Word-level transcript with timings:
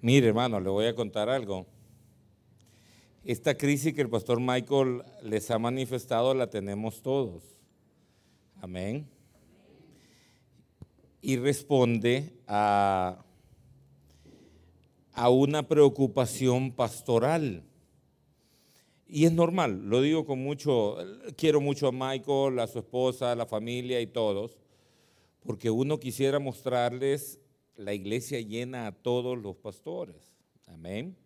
Mire, 0.00 0.28
hermano, 0.28 0.60
le 0.60 0.70
voy 0.70 0.86
a 0.86 0.94
contar 0.94 1.28
algo. 1.28 1.66
Esta 3.24 3.56
crisis 3.56 3.92
que 3.92 4.00
el 4.00 4.08
pastor 4.08 4.40
Michael 4.40 5.02
les 5.24 5.50
ha 5.50 5.58
manifestado 5.58 6.32
la 6.34 6.48
tenemos 6.48 7.02
todos. 7.02 7.42
Amén. 8.60 9.08
Y 11.20 11.36
responde 11.36 12.32
a, 12.46 13.24
a 15.12 15.30
una 15.30 15.66
preocupación 15.66 16.70
pastoral. 16.70 17.64
Y 19.08 19.24
es 19.24 19.32
normal, 19.32 19.88
lo 19.88 20.00
digo 20.00 20.24
con 20.24 20.38
mucho, 20.38 20.96
quiero 21.36 21.60
mucho 21.60 21.88
a 21.88 21.92
Michael, 21.92 22.60
a 22.60 22.68
su 22.68 22.78
esposa, 22.78 23.32
a 23.32 23.36
la 23.36 23.46
familia 23.46 24.00
y 24.00 24.06
todos, 24.06 24.58
porque 25.42 25.70
uno 25.70 25.98
quisiera 25.98 26.38
mostrarles 26.38 27.40
la 27.78 27.94
iglesia 27.94 28.40
llena 28.40 28.86
a 28.88 28.92
todos 28.92 29.38
los 29.38 29.56
pastores. 29.56 30.34
Amén. 30.66 31.16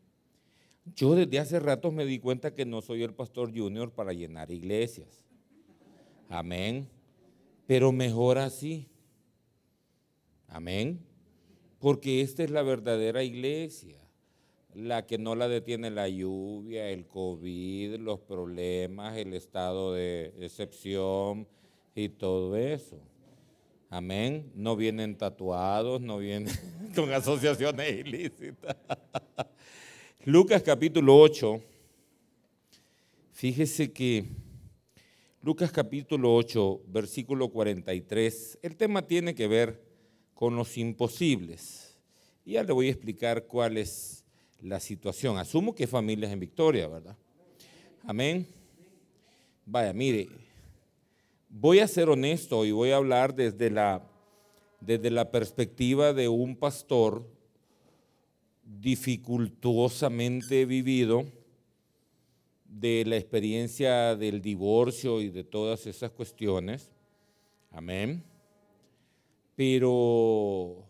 Yo 0.94 1.14
desde 1.14 1.38
hace 1.38 1.58
rato 1.58 1.90
me 1.90 2.04
di 2.04 2.18
cuenta 2.18 2.54
que 2.54 2.66
no 2.66 2.82
soy 2.82 3.02
el 3.02 3.14
pastor 3.14 3.56
junior 3.56 3.90
para 3.90 4.12
llenar 4.12 4.50
iglesias. 4.50 5.24
Amén. 6.28 6.88
Pero 7.66 7.90
mejor 7.90 8.38
así. 8.38 8.88
Amén. 10.46 11.00
Porque 11.78 12.20
esta 12.20 12.44
es 12.44 12.50
la 12.50 12.62
verdadera 12.62 13.24
iglesia. 13.24 13.98
La 14.74 15.06
que 15.06 15.18
no 15.18 15.34
la 15.34 15.48
detiene 15.48 15.90
la 15.90 16.08
lluvia, 16.08 16.90
el 16.90 17.06
COVID, 17.06 17.96
los 17.96 18.20
problemas, 18.20 19.16
el 19.16 19.32
estado 19.34 19.94
de 19.94 20.34
excepción 20.38 21.46
y 21.94 22.08
todo 22.10 22.56
eso. 22.56 22.98
Amén. 23.94 24.50
No 24.54 24.74
vienen 24.74 25.18
tatuados, 25.18 26.00
no 26.00 26.16
vienen 26.16 26.50
con 26.94 27.12
asociaciones 27.12 27.92
ilícitas. 27.92 28.74
Lucas 30.24 30.62
capítulo 30.62 31.14
8. 31.18 31.62
Fíjese 33.32 33.92
que 33.92 34.24
Lucas 35.42 35.70
capítulo 35.70 36.34
8, 36.34 36.84
versículo 36.86 37.50
43, 37.50 38.60
el 38.62 38.76
tema 38.76 39.06
tiene 39.06 39.34
que 39.34 39.46
ver 39.46 39.84
con 40.32 40.56
los 40.56 40.78
imposibles. 40.78 41.98
Y 42.46 42.52
ya 42.52 42.62
le 42.62 42.72
voy 42.72 42.86
a 42.86 42.92
explicar 42.92 43.44
cuál 43.46 43.76
es 43.76 44.24
la 44.62 44.80
situación. 44.80 45.36
Asumo 45.36 45.74
que 45.74 45.86
familias 45.86 46.32
en 46.32 46.40
victoria, 46.40 46.88
¿verdad? 46.88 47.18
Amén. 48.04 48.46
Vaya, 49.66 49.92
mire, 49.92 50.30
Voy 51.54 51.80
a 51.80 51.86
ser 51.86 52.08
honesto 52.08 52.64
y 52.64 52.70
voy 52.70 52.92
a 52.92 52.96
hablar 52.96 53.34
desde 53.34 53.68
la, 53.68 54.02
desde 54.80 55.10
la 55.10 55.30
perspectiva 55.30 56.14
de 56.14 56.26
un 56.26 56.56
pastor 56.56 57.28
dificultuosamente 58.64 60.64
vivido, 60.64 61.26
de 62.64 63.04
la 63.06 63.18
experiencia 63.18 64.16
del 64.16 64.40
divorcio 64.40 65.20
y 65.20 65.28
de 65.28 65.44
todas 65.44 65.86
esas 65.86 66.10
cuestiones. 66.10 66.90
Amén. 67.70 68.24
Pero, 69.54 70.86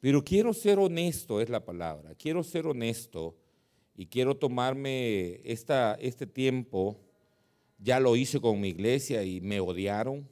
pero 0.00 0.24
quiero 0.24 0.52
ser 0.54 0.80
honesto, 0.80 1.40
es 1.40 1.48
la 1.48 1.64
palabra. 1.64 2.16
Quiero 2.16 2.42
ser 2.42 2.66
honesto 2.66 3.36
y 3.96 4.06
quiero 4.06 4.36
tomarme 4.36 5.40
esta, 5.44 5.94
este 6.00 6.26
tiempo 6.26 6.98
ya 7.78 8.00
lo 8.00 8.16
hice 8.16 8.40
con 8.40 8.60
mi 8.60 8.68
iglesia 8.68 9.22
y 9.22 9.40
me 9.40 9.60
odiaron, 9.60 10.28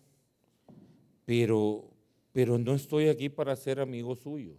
pero, 1.25 1.89
pero 2.33 2.59
no 2.59 2.75
estoy 2.75 3.09
aquí 3.09 3.29
para 3.29 3.55
ser 3.57 3.81
amigo 3.81 4.17
suyo. 4.17 4.57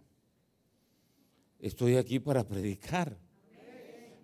Estoy 1.58 1.96
aquí 1.96 2.18
para 2.18 2.44
predicar. 2.46 3.18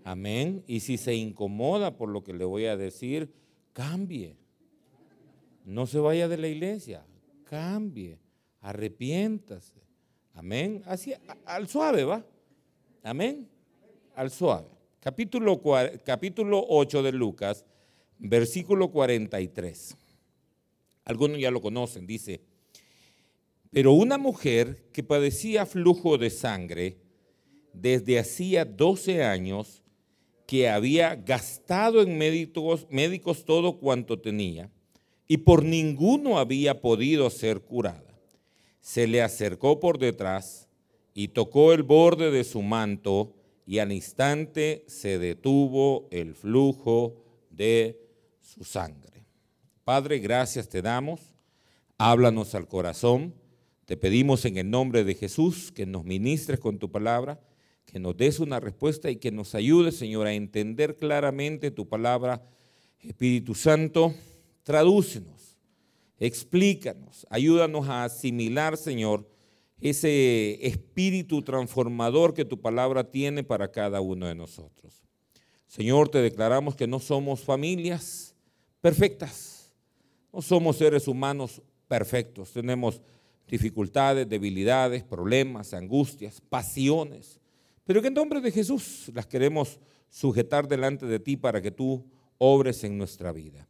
Amén. 0.03 0.63
Y 0.67 0.81
si 0.81 0.97
se 0.97 1.15
incomoda 1.15 1.97
por 1.97 2.09
lo 2.09 2.23
que 2.23 2.33
le 2.33 2.45
voy 2.45 2.67
a 2.67 2.77
decir, 2.77 3.33
cambie. 3.73 4.37
No 5.65 5.87
se 5.87 5.99
vaya 5.99 6.29
de 6.29 6.37
la 6.37 6.49
iglesia, 6.49 7.07
cambie, 7.45 8.19
arrepiéntase. 8.61 9.83
Amén. 10.35 10.83
Así, 10.85 11.15
al 11.47 11.69
suave, 11.69 12.05
¿va? 12.05 12.25
Amén. 13.03 13.49
Al 14.15 14.31
suave. 14.31 14.69
Capítulo, 15.01 15.61
capítulo 16.05 16.65
8 16.69 17.03
de 17.03 17.13
Lucas 17.13 17.65
versículo 18.19 18.91
43. 18.91 19.97
Algunos 21.05 21.39
ya 21.39 21.51
lo 21.51 21.61
conocen, 21.61 22.07
dice, 22.07 22.41
pero 23.71 23.93
una 23.93 24.19
mujer 24.19 24.89
que 24.93 25.03
padecía 25.03 25.67
flujo 25.67 26.17
de 26.17 26.31
sangre 26.31 26.97
desde 27.73 28.21
hacía 28.21 28.65
12 28.65 29.25
años, 29.25 29.83
que 30.47 30.69
había 30.69 31.17
gastado 31.17 32.03
en 32.03 32.17
médicos, 32.17 32.87
médicos 32.91 33.45
todo 33.45 33.79
cuanto 33.79 34.21
tenía, 34.21 34.71
y 35.27 35.39
por 35.39 35.65
ninguno 35.65 36.39
había 36.39 36.81
podido 36.81 37.29
ser 37.31 37.63
curada, 37.63 38.21
se 38.81 39.07
le 39.07 39.23
acercó 39.23 39.81
por 39.81 39.99
detrás 39.99 40.69
y 41.15 41.29
tocó 41.29 41.73
el 41.73 41.83
borde 41.83 42.31
de 42.31 42.45
su 42.45 42.63
manto, 42.63 43.35
y 43.67 43.79
al 43.79 43.93
instante 43.93 44.85
se 44.87 45.19
detuvo 45.19 46.07
el 46.11 46.35
flujo 46.35 47.17
de 47.51 48.04
su 48.45 48.65
sangre. 48.65 49.27
Padre, 49.85 50.19
gracias 50.19 50.69
te 50.69 50.83
damos. 50.83 51.21
Háblanos 51.99 52.55
al 52.55 52.69
corazón. 52.69 53.35
Te 53.85 53.97
pedimos 53.97 54.45
en 54.45 54.57
el 54.57 54.71
nombre 54.71 55.05
de 55.05 55.15
Jesús 55.15 55.71
que 55.73 55.87
nos 55.87 56.05
ministres 56.05 56.59
con 56.59 56.79
tu 56.79 56.91
palabra, 56.91 57.41
que 57.85 57.99
nos 57.99 58.17
des 58.17 58.41
una 58.41 58.61
respuesta 58.61 59.11
y 59.11 59.17
que 59.17 59.31
nos 59.31 59.55
ayudes, 59.55 59.97
Señor, 59.97 60.27
a 60.27 60.33
entender 60.33 60.97
claramente 60.97 61.71
tu 61.71 61.89
palabra. 61.89 62.43
Espíritu 63.01 63.55
Santo, 63.55 64.15
tradúcenos, 64.63 65.59
explícanos, 66.19 67.27
ayúdanos 67.29 67.89
a 67.89 68.05
asimilar, 68.05 68.79
Señor, 68.79 69.29
ese 69.81 70.67
espíritu 70.67 71.43
transformador 71.43 72.33
que 72.33 72.47
tu 72.47 72.61
palabra 72.63 73.11
tiene 73.11 73.45
para 73.45 73.71
cada 73.71 74.01
uno 74.01 74.27
de 74.27 74.35
nosotros. 74.35 75.03
Señor, 75.67 76.09
te 76.09 76.19
declaramos 76.19 76.77
que 76.77 76.87
no 76.87 77.01
somos 77.01 77.43
familias, 77.43 78.34
perfectas. 78.85 79.73
No 80.31 80.43
somos 80.43 80.77
seres 80.77 81.09
humanos 81.09 81.63
perfectos. 81.89 82.53
Tenemos 82.53 83.01
dificultades, 83.49 84.29
debilidades, 84.29 85.03
problemas, 85.03 85.73
angustias, 85.73 86.43
pasiones. 86.43 87.41
Pero 87.85 88.03
que 88.03 88.09
en 88.09 88.15
nombre 88.15 88.43
de 88.43 88.53
Jesús 88.53 89.11
las 89.15 89.27
queremos 89.27 89.81
sujetar 90.11 90.69
delante 90.69 91.07
de 91.07 91.19
ti 91.19 91.39
para 91.39 91.63
que 91.63 91.71
tú 91.71 92.05
obres 92.37 92.85
en 92.85 92.99
nuestra 92.99 93.33
vida. 93.33 93.67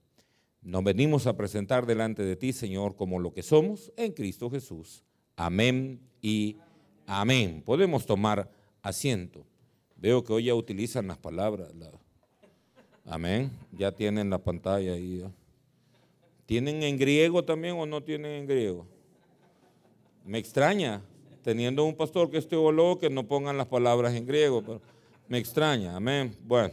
Nos 0.62 0.82
venimos 0.82 1.28
a 1.28 1.36
presentar 1.36 1.86
delante 1.86 2.25
de 2.25 2.34
ti, 2.34 2.52
Señor, 2.52 2.96
como 2.96 3.20
lo 3.20 3.32
que 3.32 3.44
somos 3.44 3.92
en 3.96 4.10
Cristo 4.14 4.50
Jesús. 4.50 5.04
Amén 5.36 6.00
y 6.22 6.56
amén. 7.06 7.62
Podemos 7.64 8.04
tomar 8.04 8.50
asiento. 8.82 9.46
Veo 9.94 10.25
que 10.25 10.32
hoy 10.32 10.44
ya 10.46 10.56
utilizan 10.56 11.06
las 11.06 11.19
palabras. 11.19 11.72
Amén. 13.04 13.50
Ya 13.72 13.92
tienen 13.92 14.31
la 14.31 14.38
pantalla 14.38 14.92
ahí. 14.92 15.25
¿Tienen 16.47 16.82
en 16.82 16.98
griego 16.98 17.44
también 17.44 17.76
o 17.78 17.87
no 17.87 18.03
tienen 18.03 18.32
en 18.32 18.47
griego? 18.47 18.87
Me 20.25 20.38
extraña, 20.38 21.03
teniendo 21.43 21.84
un 21.84 21.94
pastor 21.94 22.31
que 22.31 22.38
es 22.38 22.48
teólogo, 22.48 22.98
que 22.98 23.10
no 23.10 23.26
pongan 23.26 23.59
las 23.59 23.66
palabras 23.66 24.14
en 24.14 24.26
griego, 24.26 24.62
pero 24.62 24.81
me 25.28 25.38
extraña. 25.38 25.97
Amén. 25.97 26.37
Bueno. 26.43 26.72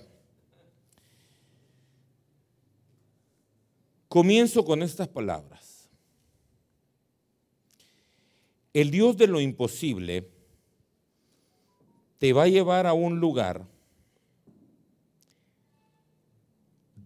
Comienzo 4.08 4.66
con 4.66 4.84
estas 4.84 5.08
palabras. 5.08 5.90
El 8.74 8.91
Dios 8.91 9.18
de 9.18 9.28
lo 9.28 9.41
imposible 9.41 10.30
te 12.18 12.34
va 12.34 12.44
a 12.44 12.47
llevar 12.47 12.88
a 12.88 12.94
un 12.94 13.20
lugar 13.20 13.66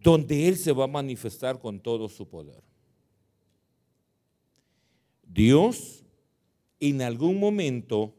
donde 0.06 0.48
Él 0.48 0.56
se 0.56 0.72
va 0.72 0.84
a 0.84 0.88
manifestar 0.88 1.58
con 1.58 1.80
todo 1.80 2.08
su 2.08 2.30
poder. 2.30 2.62
Dios, 5.24 6.06
en 6.80 7.02
algún 7.02 7.40
momento, 7.40 8.14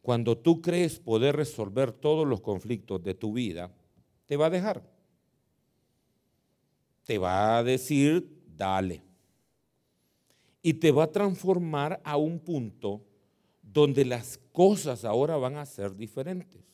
cuando 0.00 0.38
tú 0.38 0.62
crees 0.62 1.00
poder 1.00 1.34
resolver 1.34 1.90
todos 1.90 2.24
los 2.24 2.40
conflictos 2.40 3.02
de 3.02 3.14
tu 3.14 3.32
vida, 3.32 3.74
te 4.26 4.36
va 4.36 4.46
a 4.46 4.50
dejar. 4.50 4.88
Te 7.02 7.18
va 7.18 7.58
a 7.58 7.64
decir, 7.64 8.40
dale. 8.56 9.02
Y 10.62 10.74
te 10.74 10.92
va 10.92 11.02
a 11.02 11.10
transformar 11.10 12.00
a 12.04 12.16
un 12.16 12.38
punto 12.38 13.02
donde 13.60 14.04
las 14.04 14.38
cosas 14.52 15.04
ahora 15.04 15.36
van 15.36 15.56
a 15.56 15.66
ser 15.66 15.96
diferentes. 15.96 16.71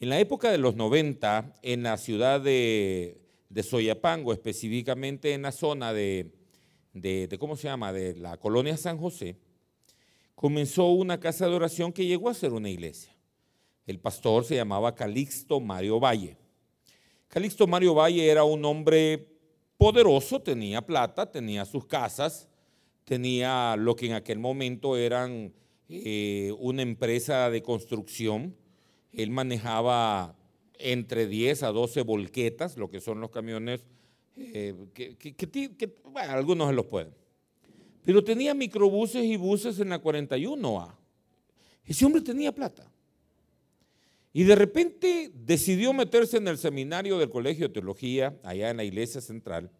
En 0.00 0.10
la 0.10 0.20
época 0.20 0.52
de 0.52 0.58
los 0.58 0.76
90, 0.76 1.54
en 1.62 1.82
la 1.82 1.96
ciudad 1.96 2.40
de, 2.40 3.20
Soyapango, 3.62 4.32
específicamente 4.32 5.32
en 5.32 5.42
la 5.42 5.50
zona 5.50 5.92
de, 5.92 6.30
de, 6.92 7.36
¿cómo 7.38 7.56
se 7.56 7.64
llama?, 7.64 7.92
de 7.92 8.14
la 8.14 8.36
colonia 8.36 8.76
San 8.76 8.96
José, 8.96 9.36
comenzó 10.36 10.86
una 10.90 11.18
casa 11.18 11.48
de 11.48 11.56
oración 11.56 11.92
que 11.92 12.06
llegó 12.06 12.28
a 12.28 12.34
ser 12.34 12.52
una 12.52 12.70
iglesia. 12.70 13.12
El 13.86 13.98
pastor 13.98 14.44
se 14.44 14.54
llamaba 14.54 14.94
Calixto 14.94 15.58
Mario 15.58 15.98
Valle. 15.98 16.36
Calixto 17.26 17.66
Mario 17.66 17.94
Valle 17.94 18.30
era 18.30 18.44
un 18.44 18.64
hombre 18.64 19.26
poderoso, 19.76 20.40
tenía 20.40 20.80
plata, 20.80 21.28
tenía 21.28 21.64
sus 21.64 21.86
casas, 21.86 22.48
tenía 23.04 23.74
lo 23.76 23.96
que 23.96 24.06
en 24.06 24.12
aquel 24.12 24.38
momento 24.38 24.96
eran 24.96 25.52
eh, 25.88 26.54
una 26.60 26.82
empresa 26.82 27.50
de 27.50 27.62
construcción. 27.62 28.54
Él 29.12 29.30
manejaba 29.30 30.36
entre 30.78 31.26
10 31.26 31.62
a 31.64 31.68
12 31.68 32.02
volquetas, 32.02 32.76
lo 32.76 32.90
que 32.90 33.00
son 33.00 33.20
los 33.20 33.30
camiones, 33.30 33.84
eh, 34.36 34.74
que, 34.94 35.94
algunos 36.14 36.68
se 36.68 36.74
los 36.74 36.86
pueden. 36.86 37.12
Pero 38.04 38.22
tenía 38.22 38.54
microbuses 38.54 39.24
y 39.24 39.36
buses 39.36 39.80
en 39.80 39.90
la 39.90 40.00
41A. 40.00 40.94
Ese 41.84 42.04
hombre 42.04 42.22
tenía 42.22 42.52
plata. 42.52 42.90
Y 44.32 44.44
de 44.44 44.54
repente 44.54 45.32
decidió 45.34 45.92
meterse 45.92 46.36
en 46.36 46.48
el 46.48 46.58
seminario 46.58 47.18
del 47.18 47.30
Colegio 47.30 47.68
de 47.68 47.74
Teología, 47.74 48.38
allá 48.44 48.70
en 48.70 48.76
la 48.76 48.84
iglesia 48.84 49.20
central, 49.20 49.70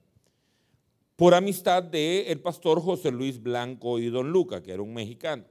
por 1.17 1.35
amistad 1.35 1.83
del 1.83 2.27
el 2.27 2.41
pastor 2.41 2.81
José 2.81 3.11
Luis 3.11 3.43
Blanco 3.43 3.99
y 3.99 4.09
don 4.09 4.31
Luca, 4.31 4.63
que 4.63 4.73
era 4.73 4.83
un 4.83 4.95
mexicano. 4.95 5.45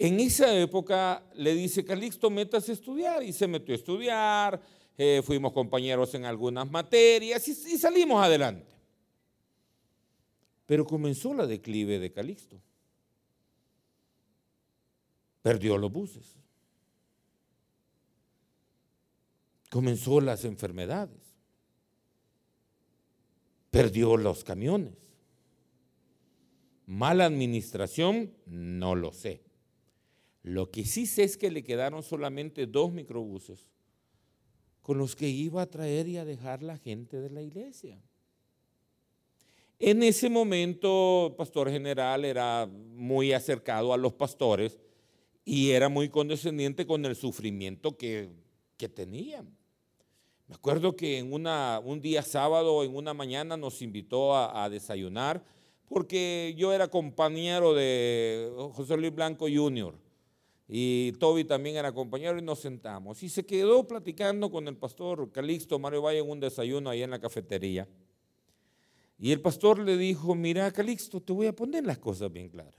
En 0.00 0.20
esa 0.20 0.56
época 0.56 1.24
le 1.34 1.54
dice, 1.54 1.84
Calixto, 1.84 2.30
metas 2.30 2.68
a 2.68 2.72
estudiar, 2.72 3.24
y 3.24 3.32
se 3.32 3.48
metió 3.48 3.74
a 3.74 3.76
estudiar, 3.76 4.62
eh, 4.96 5.22
fuimos 5.24 5.52
compañeros 5.52 6.14
en 6.14 6.24
algunas 6.24 6.70
materias 6.70 7.46
y, 7.48 7.50
y 7.50 7.78
salimos 7.78 8.22
adelante. 8.22 8.72
Pero 10.66 10.84
comenzó 10.84 11.34
la 11.34 11.46
declive 11.46 11.98
de 11.98 12.12
Calixto. 12.12 12.60
Perdió 15.42 15.76
los 15.76 15.90
buses. 15.90 16.36
Comenzó 19.68 20.20
las 20.20 20.44
enfermedades. 20.44 21.22
Perdió 23.70 24.16
los 24.16 24.44
camiones. 24.44 24.94
Mala 26.86 27.26
administración, 27.26 28.32
no 28.46 28.94
lo 28.94 29.12
sé. 29.12 29.47
Lo 30.48 30.70
que 30.70 30.86
sí 30.86 31.04
sé 31.04 31.24
es 31.24 31.36
que 31.36 31.50
le 31.50 31.62
quedaron 31.62 32.02
solamente 32.02 32.66
dos 32.66 32.90
microbuses 32.90 33.70
con 34.80 34.96
los 34.96 35.14
que 35.14 35.28
iba 35.28 35.60
a 35.60 35.66
traer 35.66 36.08
y 36.08 36.16
a 36.16 36.24
dejar 36.24 36.62
la 36.62 36.78
gente 36.78 37.20
de 37.20 37.28
la 37.28 37.42
iglesia. 37.42 38.00
En 39.78 40.02
ese 40.02 40.30
momento, 40.30 41.26
el 41.26 41.34
pastor 41.34 41.70
general 41.70 42.24
era 42.24 42.66
muy 42.66 43.34
acercado 43.34 43.92
a 43.92 43.98
los 43.98 44.14
pastores 44.14 44.78
y 45.44 45.72
era 45.72 45.90
muy 45.90 46.08
condescendiente 46.08 46.86
con 46.86 47.04
el 47.04 47.14
sufrimiento 47.14 47.98
que, 47.98 48.30
tenían. 48.94 49.54
Me 50.46 50.54
acuerdo 50.54 50.96
que 50.96 51.18
en 51.18 51.34
una, 51.34 51.78
un 51.84 52.00
día 52.00 52.22
sábado, 52.22 52.82
en 52.84 52.96
una 52.96 53.12
mañana, 53.12 53.58
nos 53.58 53.82
invitó 53.82 54.34
a, 54.34 54.64
a 54.64 54.70
desayunar 54.70 55.44
porque 55.90 56.54
yo 56.56 56.72
era 56.72 56.88
compañero 56.88 57.74
de 57.74 58.50
José 58.72 58.96
Luis 58.96 59.14
Blanco 59.14 59.46
Jr 59.52 60.07
y 60.68 61.12
Toby 61.12 61.44
también 61.44 61.76
era 61.76 61.92
compañero 61.92 62.38
y 62.38 62.42
nos 62.42 62.60
sentamos. 62.60 63.22
Y 63.22 63.30
se 63.30 63.46
quedó 63.46 63.86
platicando 63.86 64.50
con 64.50 64.68
el 64.68 64.76
pastor 64.76 65.32
Calixto 65.32 65.78
Mario 65.78 66.02
Valle 66.02 66.18
en 66.18 66.28
un 66.28 66.40
desayuno 66.40 66.90
ahí 66.90 67.02
en 67.02 67.10
la 67.10 67.18
cafetería. 67.18 67.88
Y 69.18 69.32
el 69.32 69.40
pastor 69.40 69.78
le 69.78 69.96
dijo, 69.96 70.34
mira 70.34 70.70
Calixto, 70.70 71.22
te 71.22 71.32
voy 71.32 71.46
a 71.46 71.56
poner 71.56 71.86
las 71.86 71.96
cosas 71.96 72.30
bien 72.30 72.50
claras. 72.50 72.74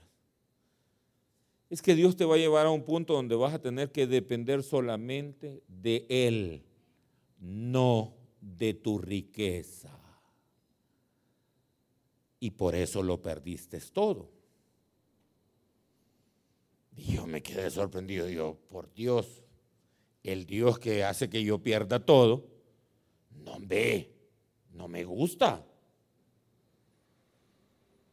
Es 1.68 1.82
que 1.82 1.96
Dios 1.96 2.16
te 2.16 2.24
va 2.24 2.36
a 2.36 2.38
llevar 2.38 2.66
a 2.66 2.70
un 2.70 2.84
punto 2.84 3.14
donde 3.14 3.34
vas 3.34 3.54
a 3.54 3.60
tener 3.60 3.90
que 3.90 4.06
depender 4.06 4.62
solamente 4.62 5.62
de 5.66 6.06
Él, 6.08 6.62
no 7.40 8.14
de 8.40 8.72
tu 8.74 8.98
riqueza. 8.98 9.96
Y 12.38 12.52
por 12.52 12.76
eso 12.76 13.02
lo 13.02 13.20
perdiste 13.20 13.80
todo. 13.92 14.39
Me 17.30 17.42
quedé 17.42 17.70
sorprendido. 17.70 18.28
Yo, 18.28 18.56
por 18.68 18.92
Dios, 18.92 19.44
el 20.24 20.46
Dios 20.46 20.80
que 20.80 21.04
hace 21.04 21.30
que 21.30 21.44
yo 21.44 21.62
pierda 21.62 22.04
todo, 22.04 22.44
no 23.44 23.56
ve, 23.60 24.12
no 24.72 24.88
me 24.88 25.04
gusta. 25.04 25.64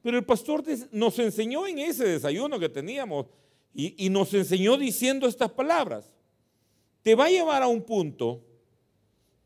Pero 0.03 0.19
el 0.19 0.23
pastor 0.23 0.63
nos 0.91 1.17
enseñó 1.17 1.65
en 1.65 1.79
ese 1.79 2.07
desayuno 2.07 2.59
que 2.59 2.69
teníamos 2.69 3.25
y, 3.73 4.05
y 4.05 4.09
nos 4.09 4.31
enseñó 4.35 4.77
diciendo 4.77 5.27
estas 5.27 5.51
palabras. 5.51 6.11
Te 7.01 7.15
va 7.15 7.25
a 7.25 7.29
llevar 7.29 7.63
a 7.63 7.67
un 7.67 7.81
punto, 7.81 8.43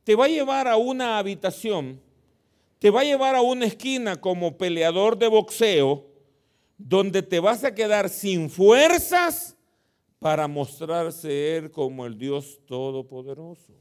te 0.03 0.15
va 0.15 0.25
a 0.25 0.29
llevar 0.29 0.67
a 0.67 0.75
una 0.75 1.17
habitación, 1.17 2.01
te 2.77 2.89
va 2.89 3.01
a 3.01 3.05
llevar 3.05 3.35
a 3.35 3.41
una 3.41 3.67
esquina 3.67 4.19
como 4.19 4.57
peleador 4.57 5.17
de 5.17 5.27
boxeo 5.29 6.07
donde 6.77 7.21
te 7.21 7.39
vas 7.39 7.63
a 7.63 7.73
quedar 7.73 8.09
sin 8.09 8.49
fuerzas 8.49 9.55
para 10.21 10.47
mostrarse 10.47 11.57
Él 11.57 11.71
como 11.71 12.05
el 12.05 12.15
Dios 12.15 12.59
Todopoderoso. 12.67 13.73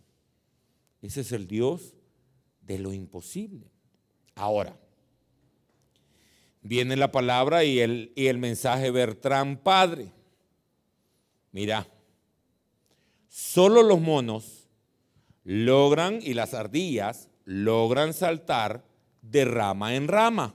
Ese 1.03 1.21
es 1.21 1.33
el 1.33 1.47
Dios 1.47 1.95
de 2.63 2.79
lo 2.79 2.95
imposible. 2.95 3.71
Ahora, 4.35 4.75
viene 6.63 6.97
la 6.97 7.13
palabra 7.13 7.65
y 7.65 7.81
el, 7.81 8.15
y 8.17 8.29
el 8.29 8.39
mensaje 8.39 8.91
Bertrán 8.91 9.59
Padre. 9.59 10.15
Mira, 11.53 11.87
solo 13.29 13.83
los 13.83 14.01
monos 14.01 14.67
logran 15.45 16.21
y 16.23 16.33
las 16.33 16.55
ardillas 16.55 17.29
logran 17.45 18.15
saltar 18.15 18.83
de 19.21 19.45
rama 19.45 19.95
en 19.95 20.09
rama. 20.09 20.55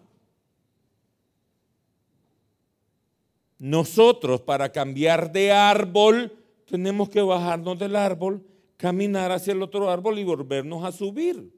Nosotros 3.58 4.42
para 4.42 4.72
cambiar 4.72 5.32
de 5.32 5.52
árbol 5.52 6.38
tenemos 6.66 7.10
que 7.10 7.22
bajarnos 7.22 7.80
del 7.80 7.96
árbol, 7.96 8.46
caminar 8.78 9.32
hacia 9.32 9.54
el 9.54 9.62
otro 9.62 9.90
árbol 9.90 10.20
y 10.20 10.24
volvernos 10.24 10.84
a 10.84 10.92
subir. 10.92 11.52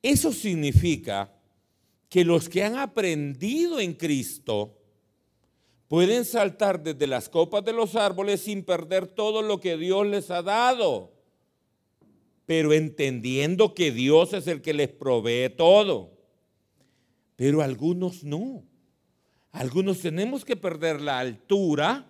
Eso 0.00 0.32
significa 0.32 1.32
que 2.08 2.24
los 2.24 2.48
que 2.48 2.64
han 2.64 2.76
aprendido 2.76 3.78
en 3.78 3.94
Cristo 3.94 4.78
pueden 5.86 6.24
saltar 6.24 6.82
desde 6.82 7.06
las 7.06 7.28
copas 7.28 7.64
de 7.64 7.72
los 7.72 7.94
árboles 7.94 8.40
sin 8.40 8.64
perder 8.64 9.06
todo 9.06 9.42
lo 9.42 9.60
que 9.60 9.76
Dios 9.76 10.06
les 10.06 10.30
ha 10.30 10.42
dado, 10.42 11.12
pero 12.46 12.72
entendiendo 12.72 13.74
que 13.74 13.92
Dios 13.92 14.32
es 14.32 14.46
el 14.46 14.62
que 14.62 14.72
les 14.72 14.88
provee 14.88 15.50
todo 15.54 16.21
pero 17.36 17.62
algunos 17.62 18.24
no. 18.24 18.64
Algunos 19.50 20.00
tenemos 20.00 20.44
que 20.44 20.56
perder 20.56 21.00
la 21.00 21.18
altura, 21.18 22.06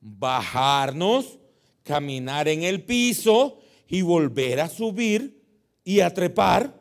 bajarnos, 0.00 1.38
caminar 1.82 2.48
en 2.48 2.62
el 2.62 2.84
piso 2.84 3.60
y 3.88 4.02
volver 4.02 4.60
a 4.60 4.68
subir 4.68 5.42
y 5.84 6.00
a 6.00 6.12
trepar, 6.12 6.80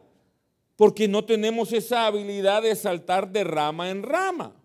porque 0.76 1.08
no 1.08 1.24
tenemos 1.26 1.72
esa 1.74 2.08
habilidad 2.08 2.64
de 2.64 2.76
saltar 2.76 3.32
de 3.32 3.44
rama 3.44 3.90
en 3.90 4.04
rama. 4.04 4.56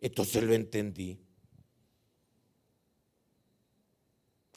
Entonces 0.00 0.42
lo 0.42 0.54
entendí. 0.54 1.18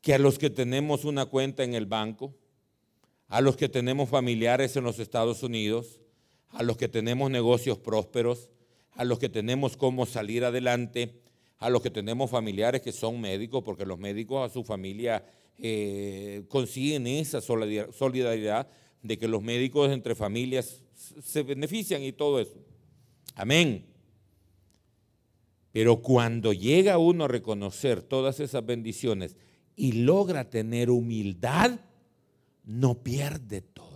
Que 0.02 0.16
a 0.16 0.20
los 0.20 0.40
que 0.40 0.50
tenemos 0.50 1.06
una 1.06 1.26
cuenta 1.28 1.64
en 1.64 1.76
el 1.76 1.86
banco, 1.86 2.36
a 3.28 3.40
los 3.40 3.56
que 3.56 3.70
tenemos 3.70 4.10
familiares 4.10 4.76
en 4.76 4.84
los 4.84 5.00
Estados 5.00 5.42
Unidos, 5.44 6.02
a 6.52 6.64
los 6.64 6.78
que 6.78 6.88
tenemos 6.88 7.32
negocios 7.32 7.78
prósperos, 7.78 8.50
a 8.92 9.06
los 9.06 9.20
que 9.20 9.30
tenemos 9.30 9.78
cómo 9.78 10.06
salir 10.06 10.44
adelante, 10.44 11.22
a 11.58 11.70
los 11.70 11.82
que 11.82 11.90
tenemos 11.90 12.30
familiares 12.30 12.82
que 12.82 12.92
son 12.92 13.22
médicos, 13.22 13.64
porque 13.64 13.86
los 13.86 14.00
médicos 14.00 14.50
a 14.50 14.54
su 14.54 14.64
familia 14.64 15.24
eh, 15.58 16.44
consiguen 16.48 17.08
esa 17.08 17.40
solidaridad 17.40 18.68
de 19.04 19.18
que 19.18 19.28
los 19.28 19.42
médicos 19.42 19.92
entre 19.92 20.16
familias 20.16 20.84
se 20.94 21.44
benefician 21.44 22.04
y 22.04 22.12
todo 22.12 22.40
eso. 22.40 22.60
Amén. 23.36 23.86
Pero 25.72 26.02
cuando 26.02 26.52
llega 26.52 26.98
uno 26.98 27.26
a 27.26 27.28
reconocer 27.30 28.02
todas 28.02 28.40
esas 28.40 28.66
bendiciones 28.66 29.38
y 29.76 29.94
logra 29.94 30.50
tener 30.50 30.90
humildad, 30.90 31.80
no 32.66 33.02
pierde 33.04 33.62
todo. 33.62 33.91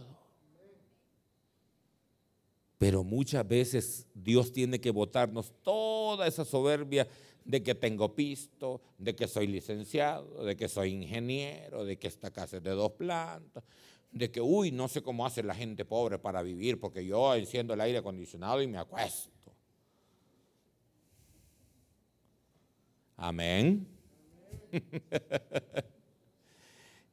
Pero 2.78 3.04
muchas 3.04 3.48
veces 3.48 4.08
Dios 4.14 4.52
tiene 4.52 4.80
que 4.82 4.92
botarnos 4.92 5.54
toda 5.64 6.28
esa 6.28 6.44
soberbia 6.44 7.08
de 7.46 7.64
que 7.64 7.76
tengo 7.76 8.16
pisto, 8.16 8.82
de 8.98 9.16
que 9.16 9.28
soy 9.28 9.48
licenciado, 9.48 10.44
de 10.44 10.58
que 10.58 10.68
soy 10.68 10.90
ingeniero, 10.92 11.86
de 11.86 11.98
que 11.98 12.08
esta 12.08 12.32
casa 12.32 12.58
es 12.58 12.64
de 12.64 12.72
dos 12.72 12.92
plantas, 12.94 13.64
de 14.12 14.32
que, 14.32 14.42
uy, 14.42 14.72
no 14.72 14.88
sé 14.88 15.02
cómo 15.02 15.26
hace 15.26 15.44
la 15.44 15.54
gente 15.54 15.86
pobre 15.86 16.18
para 16.18 16.42
vivir 16.42 16.80
porque 16.80 17.06
yo 17.06 17.36
enciendo 17.36 17.74
el 17.74 17.82
aire 17.82 18.00
acondicionado 18.00 18.62
y 18.62 18.68
me 18.68 18.78
acuesto. 18.78 19.30
Amén. 23.16 23.88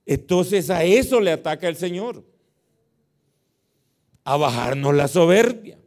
Entonces 0.07 0.71
a 0.71 0.83
eso 0.83 1.21
le 1.21 1.33
ataca 1.33 1.69
el 1.69 1.77
Señor. 1.77 2.25
A 4.25 4.37
bajarnos 4.37 4.95
la 4.95 5.09
soberbia. 5.09 5.79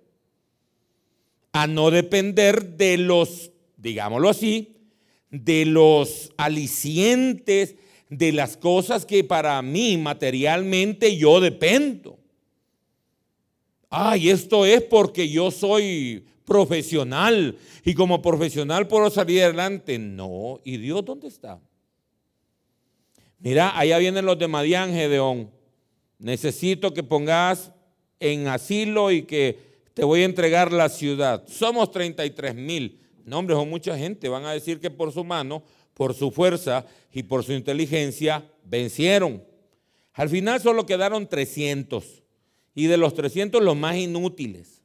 A 1.54 1.68
no 1.68 1.92
depender 1.92 2.76
de 2.76 2.98
los, 2.98 3.52
digámoslo 3.78 4.30
así, 4.30 4.76
de 5.30 5.66
los 5.66 6.32
alicientes, 6.38 7.76
de 8.10 8.32
las 8.32 8.58
cosas 8.58 9.06
que 9.06 9.24
para 9.24 9.62
mí 9.62 9.98
materialmente 9.98 11.18
yo 11.18 11.40
dependo. 11.40 12.20
Ay, 13.90 14.30
esto 14.30 14.66
es 14.66 14.82
porque 14.82 15.30
yo 15.30 15.52
soy 15.52 16.26
profesional 16.46 17.58
y 17.84 17.94
como 17.94 18.22
profesional 18.22 18.88
puedo 18.88 19.10
salir 19.10 19.44
adelante. 19.44 19.98
No, 19.98 20.60
¿y 20.64 20.78
Dios 20.78 21.04
dónde 21.04 21.28
está? 21.28 21.60
Mira, 23.40 23.78
allá 23.78 23.98
vienen 23.98 24.26
los 24.26 24.40
de 24.40 24.48
Madián, 24.48 24.92
Gedeón. 24.92 25.52
Necesito 26.18 26.94
que 26.94 27.04
pongas 27.04 27.72
en 28.20 28.48
asilo 28.48 29.12
y 29.12 29.24
que 29.24 29.60
te 29.94 30.04
voy 30.04 30.22
a 30.22 30.26
entregar 30.26 30.72
la 30.72 30.90
ciudad. 30.90 31.48
Somos 31.48 31.92
33 31.92 32.56
mil. 32.56 33.00
No, 33.24 33.40
hombre, 33.40 33.56
son 33.56 33.70
mucha 33.70 33.98
gente. 33.98 34.30
Van 34.30 34.46
a 34.46 34.52
decir 34.52 34.80
que 34.80 34.92
por 34.92 35.12
su 35.12 35.24
mano, 35.24 35.64
por 35.94 36.14
su 36.14 36.32
fuerza 36.32 36.86
y 37.12 37.24
por 37.24 37.44
su 37.44 37.54
inteligencia 37.54 38.46
vencieron. 38.64 39.44
Al 40.14 40.30
final 40.30 40.62
solo 40.62 40.86
quedaron 40.86 41.28
300. 41.28 42.24
Y 42.74 42.88
de 42.88 42.98
los 42.98 43.14
300 43.14 43.64
los 43.64 43.76
más 43.76 43.96
inútiles. 43.96 44.82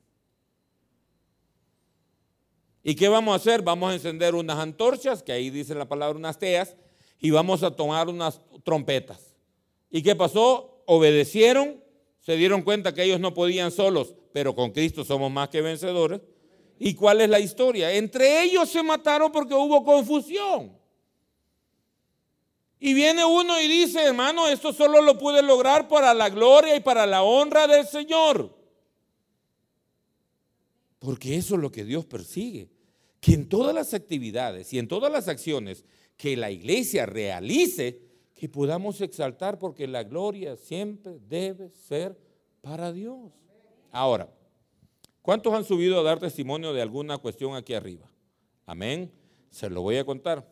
¿Y 2.83 2.95
qué 2.95 3.09
vamos 3.09 3.33
a 3.33 3.37
hacer? 3.37 3.63
Vamos 3.63 3.91
a 3.91 3.95
encender 3.95 4.35
unas 4.35 4.59
antorchas, 4.59 5.23
que 5.23 5.33
ahí 5.33 5.51
dice 5.51 5.75
la 5.75 5.89
palabra 5.89 6.19
unas 6.19 6.39
teas, 6.39 6.77
y 7.19 7.31
vamos 7.31 7.63
a 7.63 7.73
tomar 7.73 8.09
unas 8.09 8.41
trompetas. 8.65 9.35
¿Y 9.91 10.03
qué 10.03 10.17
pasó? 10.17 10.83
Obedecieron, 10.87 11.83
se 12.21 12.37
dieron 12.37 12.63
cuenta 12.63 12.95
que 12.95 13.03
ellos 13.03 13.21
no 13.21 13.35
podían 13.35 13.71
solos, 13.71 14.15
pero 14.33 14.55
con 14.55 14.71
Cristo 14.71 15.05
somos 15.05 15.31
más 15.31 15.49
que 15.49 15.63
vencedores. 15.63 16.21
¿Y 16.79 16.95
cuál 16.95 17.21
es 17.21 17.29
la 17.29 17.41
historia? 17.41 17.93
Entre 17.93 18.43
ellos 18.43 18.69
se 18.69 18.83
mataron 18.83 19.33
porque 19.33 19.55
hubo 19.55 19.85
confusión. 19.85 20.79
Y 22.79 22.95
viene 22.95 23.25
uno 23.25 23.61
y 23.61 23.69
dice, 23.69 24.03
hermano, 24.03 24.49
esto 24.49 24.73
solo 24.73 25.03
lo 25.03 25.19
pude 25.19 25.43
lograr 25.43 25.87
para 25.87 26.15
la 26.15 26.31
gloria 26.31 26.75
y 26.77 26.81
para 26.81 27.07
la 27.07 27.23
honra 27.23 27.67
del 27.67 27.87
Señor. 27.87 28.57
Porque 30.99 31.37
eso 31.37 31.57
es 31.57 31.61
lo 31.61 31.71
que 31.71 31.85
Dios 31.85 32.07
persigue. 32.07 32.71
Que 33.21 33.35
en 33.35 33.51
todas 33.51 33.75
las 33.75 33.93
actividades 33.93 34.73
y 34.73 34.79
en 34.79 34.89
todas 34.89 35.13
las 35.13 35.29
acciones 35.29 35.85
que 36.17 36.37
la 36.39 36.51
iglesia 36.51 37.05
realice, 37.05 38.10
que 38.41 38.49
podamos 38.49 39.03
exaltar 39.03 39.59
porque 39.59 39.87
la 39.87 40.03
gloria 40.03 40.57
siempre 40.57 41.19
debe 41.29 41.69
ser 41.69 42.19
para 42.63 42.91
Dios. 42.91 43.31
Ahora, 43.93 44.31
¿cuántos 45.21 45.53
han 45.53 45.63
subido 45.63 46.01
a 46.01 46.03
dar 46.03 46.19
testimonio 46.19 46.73
de 46.73 46.81
alguna 46.81 47.19
cuestión 47.19 47.55
aquí 47.55 47.75
arriba? 47.75 48.11
Amén. 48.65 49.13
Se 49.51 49.69
lo 49.69 49.83
voy 49.83 49.99
a 49.99 50.07
contar. 50.07 50.51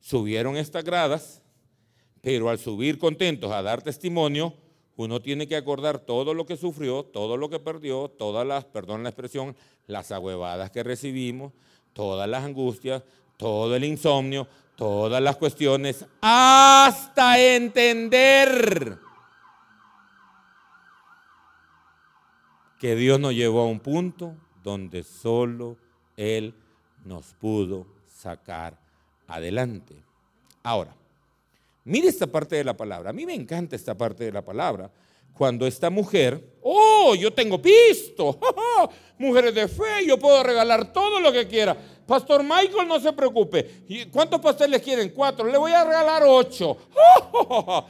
Subieron 0.00 0.56
estas 0.56 0.82
gradas, 0.82 1.40
pero 2.20 2.50
al 2.50 2.58
subir 2.58 2.98
contentos 2.98 3.52
a 3.52 3.62
dar 3.62 3.80
testimonio, 3.80 4.52
uno 4.96 5.22
tiene 5.22 5.46
que 5.46 5.54
acordar 5.54 6.00
todo 6.00 6.34
lo 6.34 6.46
que 6.46 6.56
sufrió, 6.56 7.04
todo 7.04 7.36
lo 7.36 7.48
que 7.48 7.60
perdió, 7.60 8.08
todas 8.08 8.44
las, 8.44 8.64
perdón 8.64 9.04
la 9.04 9.10
expresión, 9.10 9.54
las 9.86 10.10
agüevadas 10.10 10.72
que 10.72 10.82
recibimos, 10.82 11.52
todas 11.92 12.28
las 12.28 12.42
angustias, 12.42 13.04
todo 13.36 13.76
el 13.76 13.84
insomnio, 13.84 14.48
todas 14.76 15.22
las 15.22 15.36
cuestiones 15.36 16.04
hasta 16.20 17.38
entender 17.40 18.98
que 22.78 22.94
Dios 22.94 23.18
nos 23.18 23.34
llevó 23.34 23.62
a 23.62 23.66
un 23.66 23.80
punto 23.80 24.34
donde 24.62 25.02
solo 25.02 25.76
Él 26.16 26.54
nos 27.04 27.32
pudo 27.34 27.86
sacar 28.06 28.78
adelante. 29.26 29.94
Ahora, 30.62 30.94
mire 31.84 32.08
esta 32.08 32.26
parte 32.26 32.56
de 32.56 32.64
la 32.64 32.76
palabra. 32.76 33.10
A 33.10 33.12
mí 33.12 33.24
me 33.24 33.34
encanta 33.34 33.76
esta 33.76 33.96
parte 33.96 34.24
de 34.24 34.32
la 34.32 34.44
palabra. 34.44 34.90
Cuando 35.36 35.66
esta 35.66 35.90
mujer, 35.90 36.42
oh, 36.62 37.14
yo 37.14 37.30
tengo 37.30 37.60
pisto, 37.60 38.38
mujeres 39.18 39.54
de 39.54 39.68
fe, 39.68 40.06
yo 40.06 40.18
puedo 40.18 40.42
regalar 40.42 40.92
todo 40.92 41.20
lo 41.20 41.30
que 41.30 41.46
quiera. 41.46 41.76
Pastor 42.06 42.42
Michael, 42.42 42.88
no 42.88 42.98
se 42.98 43.12
preocupe. 43.12 43.82
¿Cuántos 44.10 44.40
pasteles 44.40 44.80
quieren? 44.80 45.10
Cuatro. 45.10 45.46
Le 45.46 45.58
voy 45.58 45.72
a 45.72 45.84
regalar 45.84 46.22
ocho. 46.26 46.76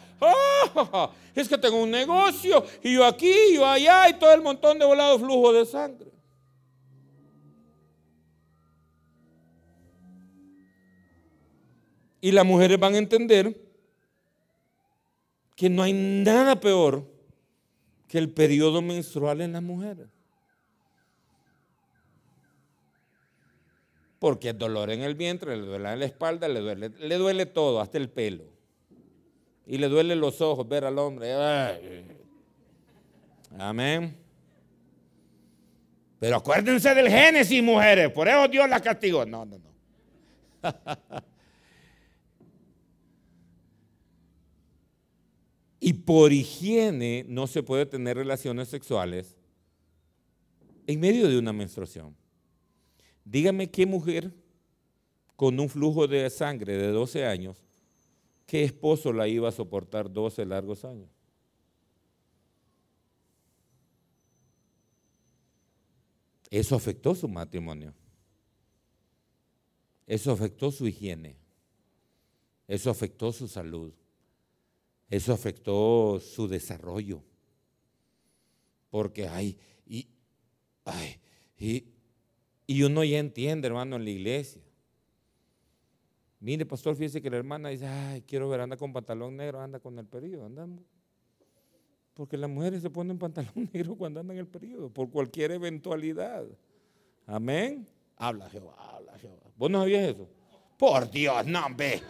Es 1.34 1.46
que 1.46 1.58
tengo 1.58 1.82
un 1.82 1.90
negocio 1.90 2.64
y 2.82 2.94
yo 2.94 3.04
aquí, 3.04 3.34
yo 3.52 3.66
allá 3.66 4.08
y 4.08 4.14
todo 4.14 4.32
el 4.32 4.40
montón 4.40 4.78
de 4.78 4.86
volado 4.86 5.18
flujo 5.18 5.52
de 5.52 5.66
sangre. 5.66 6.10
Y 12.22 12.32
las 12.32 12.46
mujeres 12.46 12.80
van 12.80 12.94
a 12.94 12.98
entender 12.98 13.54
que 15.54 15.68
no 15.68 15.82
hay 15.82 15.92
nada 15.92 16.58
peor 16.58 17.15
el 18.18 18.30
periodo 18.30 18.82
menstrual 18.82 19.40
en 19.40 19.52
las 19.52 19.62
mujeres. 19.62 20.06
Porque 24.18 24.50
el 24.50 24.58
dolor 24.58 24.90
en 24.90 25.02
el 25.02 25.14
vientre, 25.14 25.56
le 25.56 25.66
duele 25.66 25.92
en 25.92 26.00
la 26.00 26.06
espalda, 26.06 26.48
le 26.48 26.60
duele, 26.60 26.88
le 26.88 27.16
duele 27.16 27.46
todo, 27.46 27.80
hasta 27.80 27.98
el 27.98 28.08
pelo. 28.08 28.44
Y 29.66 29.78
le 29.78 29.88
duele 29.88 30.16
los 30.16 30.40
ojos 30.40 30.66
ver 30.66 30.84
al 30.84 30.98
hombre. 30.98 31.34
Amén. 33.58 34.16
Pero 36.18 36.36
acuérdense 36.36 36.94
del 36.94 37.08
Génesis, 37.08 37.62
mujeres. 37.62 38.10
Por 38.10 38.28
eso 38.28 38.48
Dios 38.48 38.68
la 38.68 38.80
castigó. 38.80 39.26
No, 39.26 39.44
no, 39.44 39.58
no. 39.58 39.74
y 45.86 45.92
por 45.92 46.32
higiene 46.32 47.24
no 47.28 47.46
se 47.46 47.62
puede 47.62 47.86
tener 47.86 48.16
relaciones 48.16 48.66
sexuales 48.66 49.36
en 50.84 50.98
medio 50.98 51.28
de 51.28 51.38
una 51.38 51.52
menstruación. 51.52 52.16
Dígame 53.24 53.70
qué 53.70 53.86
mujer 53.86 54.34
con 55.36 55.60
un 55.60 55.68
flujo 55.68 56.08
de 56.08 56.28
sangre 56.28 56.76
de 56.76 56.88
12 56.88 57.24
años, 57.24 57.62
qué 58.46 58.64
esposo 58.64 59.12
la 59.12 59.28
iba 59.28 59.48
a 59.48 59.52
soportar 59.52 60.12
12 60.12 60.44
largos 60.44 60.84
años. 60.84 61.08
Eso 66.50 66.74
afectó 66.74 67.14
su 67.14 67.28
matrimonio. 67.28 67.94
Eso 70.04 70.32
afectó 70.32 70.72
su 70.72 70.88
higiene. 70.88 71.36
Eso 72.66 72.90
afectó 72.90 73.30
su 73.30 73.46
salud. 73.46 73.92
Eso 75.08 75.32
afectó 75.32 76.20
su 76.20 76.48
desarrollo. 76.48 77.22
Porque, 78.90 79.28
ay, 79.28 79.58
y, 79.86 80.08
ay, 80.84 81.20
y 82.66 82.82
uno 82.82 83.04
ya 83.04 83.18
entiende, 83.18 83.68
hermano, 83.68 83.96
en 83.96 84.04
la 84.04 84.10
iglesia. 84.10 84.62
Mire, 86.40 86.66
pastor, 86.66 86.94
fíjese 86.96 87.22
que 87.22 87.30
la 87.30 87.36
hermana 87.36 87.70
dice, 87.70 87.86
ay, 87.86 88.22
quiero 88.22 88.48
ver, 88.48 88.60
anda 88.60 88.76
con 88.76 88.92
pantalón 88.92 89.36
negro, 89.36 89.60
anda 89.60 89.80
con 89.80 89.98
el 89.98 90.06
periodo, 90.06 90.46
andamos. 90.46 90.82
Porque 92.14 92.36
las 92.36 92.50
mujeres 92.50 92.82
se 92.82 92.90
ponen 92.90 93.18
pantalón 93.18 93.70
negro 93.72 93.96
cuando 93.96 94.20
andan 94.20 94.36
en 94.36 94.40
el 94.40 94.48
periodo, 94.48 94.90
por 94.90 95.10
cualquier 95.10 95.52
eventualidad. 95.52 96.46
Amén. 97.26 97.86
Habla 98.16 98.48
Jehová, 98.48 98.74
habla 98.78 99.18
Jehová. 99.18 99.42
¿Vos 99.56 99.70
no 99.70 99.80
sabías 99.80 100.14
eso? 100.14 100.28
Por 100.78 101.10
Dios, 101.10 101.46
no, 101.46 101.66
ve. 101.76 102.00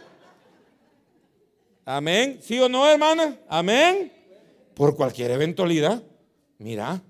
Amén. 1.89 2.39
¿Sí 2.43 2.59
o 2.59 2.67
no, 2.67 2.85
hermana? 2.85 3.39
Amén. 3.47 4.11
Por 4.73 4.97
cualquier 4.97 5.31
eventualidad. 5.31 6.03
Mira, 6.57 7.01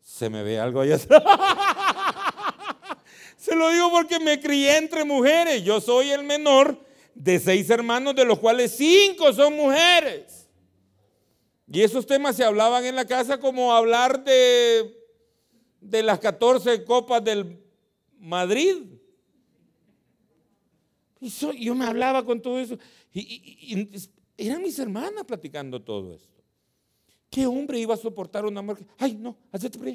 se 0.00 0.30
me 0.30 0.42
ve 0.42 0.58
algo 0.58 0.80
allá. 0.80 0.98
Se 3.36 3.54
lo 3.54 3.68
digo 3.68 3.90
porque 3.90 4.18
me 4.18 4.40
crié 4.40 4.78
entre 4.78 5.04
mujeres. 5.04 5.62
Yo 5.64 5.82
soy 5.82 6.12
el 6.12 6.22
menor 6.22 6.82
de 7.14 7.38
seis 7.38 7.68
hermanos, 7.68 8.14
de 8.14 8.24
los 8.24 8.38
cuales 8.38 8.74
cinco 8.74 9.34
son 9.34 9.54
mujeres. 9.54 10.48
Y 11.70 11.82
esos 11.82 12.06
temas 12.06 12.36
se 12.36 12.44
hablaban 12.44 12.86
en 12.86 12.96
la 12.96 13.04
casa 13.04 13.38
como 13.38 13.74
hablar 13.74 14.24
de, 14.24 14.96
de 15.78 16.02
las 16.02 16.18
14 16.20 16.86
copas 16.86 17.22
del 17.22 17.62
Madrid. 18.18 18.76
Yo 21.20 21.74
me 21.74 21.84
hablaba 21.84 22.24
con 22.24 22.40
todo 22.40 22.58
eso. 22.58 22.78
Y, 23.12 23.88
eran 24.36 24.62
mis 24.62 24.78
hermanas 24.78 25.24
platicando 25.24 25.80
todo 25.82 26.14
esto. 26.14 26.42
¿Qué 27.28 27.46
hombre 27.46 27.78
iba 27.78 27.94
a 27.94 27.98
soportar 27.98 28.44
una 28.44 28.62
mujer? 28.62 28.86
Ay, 28.98 29.14
no, 29.14 29.36
hazte 29.52 29.70
por 29.70 29.86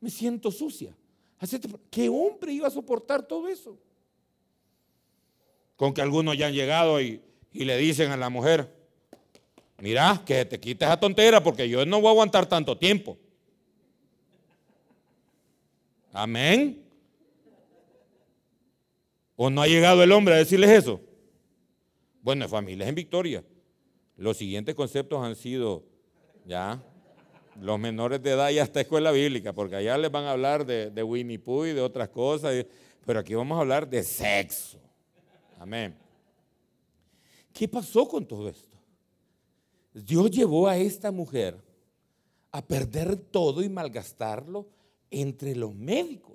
Me 0.00 0.10
siento 0.10 0.50
sucia. 0.50 0.96
¿Qué 1.90 2.08
hombre 2.08 2.52
iba 2.52 2.68
a 2.68 2.70
soportar 2.70 3.26
todo 3.26 3.48
eso? 3.48 3.76
con 5.82 5.92
que 5.92 6.00
algunos 6.00 6.38
ya 6.38 6.46
han 6.46 6.52
llegado 6.52 7.00
y, 7.00 7.20
y 7.52 7.64
le 7.64 7.76
dicen 7.76 8.12
a 8.12 8.16
la 8.16 8.28
mujer, 8.28 8.72
mira, 9.78 10.22
que 10.24 10.44
te 10.44 10.60
quites 10.60 10.86
esa 10.86 11.00
tontera 11.00 11.42
porque 11.42 11.68
yo 11.68 11.84
no 11.84 12.00
voy 12.00 12.06
a 12.06 12.10
aguantar 12.12 12.46
tanto 12.46 12.78
tiempo. 12.78 13.18
Amén. 16.12 16.84
¿O 19.34 19.50
no 19.50 19.60
ha 19.60 19.66
llegado 19.66 20.04
el 20.04 20.12
hombre 20.12 20.34
a 20.34 20.36
decirles 20.36 20.70
eso? 20.70 21.00
Bueno, 22.22 22.48
familias 22.48 22.88
en 22.88 22.94
victoria. 22.94 23.44
Los 24.16 24.36
siguientes 24.36 24.74
conceptos 24.76 25.22
han 25.24 25.34
sido, 25.34 25.84
ya, 26.46 26.80
los 27.60 27.78
menores 27.78 28.22
de 28.22 28.30
edad 28.30 28.50
y 28.50 28.60
hasta 28.60 28.80
escuela 28.80 29.10
bíblica, 29.10 29.52
porque 29.52 29.76
allá 29.76 29.98
les 29.98 30.10
van 30.10 30.24
a 30.24 30.30
hablar 30.30 30.64
de, 30.64 31.02
Winnie 31.02 31.40
Pooh 31.40 31.66
y 31.66 31.72
de 31.72 31.80
otras 31.80 32.08
cosas, 32.08 32.64
pero 33.04 33.18
aquí 33.18 33.34
vamos 33.34 33.58
a 33.58 33.62
hablar 33.62 33.88
de 33.88 34.04
sexo. 34.04 34.78
Amén. 35.58 35.96
¿Qué 37.52 37.68
pasó 37.68 38.06
con 38.08 38.24
todo 38.24 38.48
esto? 38.48 38.78
Dios 39.92 40.30
llevó 40.30 40.68
a 40.68 40.76
esta 40.76 41.10
mujer 41.10 41.60
a 42.52 42.62
perder 42.62 43.16
todo 43.16 43.62
y 43.62 43.68
malgastarlo 43.68 44.68
entre 45.10 45.54
los 45.56 45.74
médicos. 45.74 46.31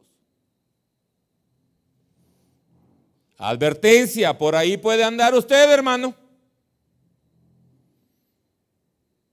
Advertencia, 3.37 4.37
por 4.37 4.55
ahí 4.55 4.77
puede 4.77 5.03
andar 5.03 5.35
usted, 5.35 5.71
hermano. 5.71 6.15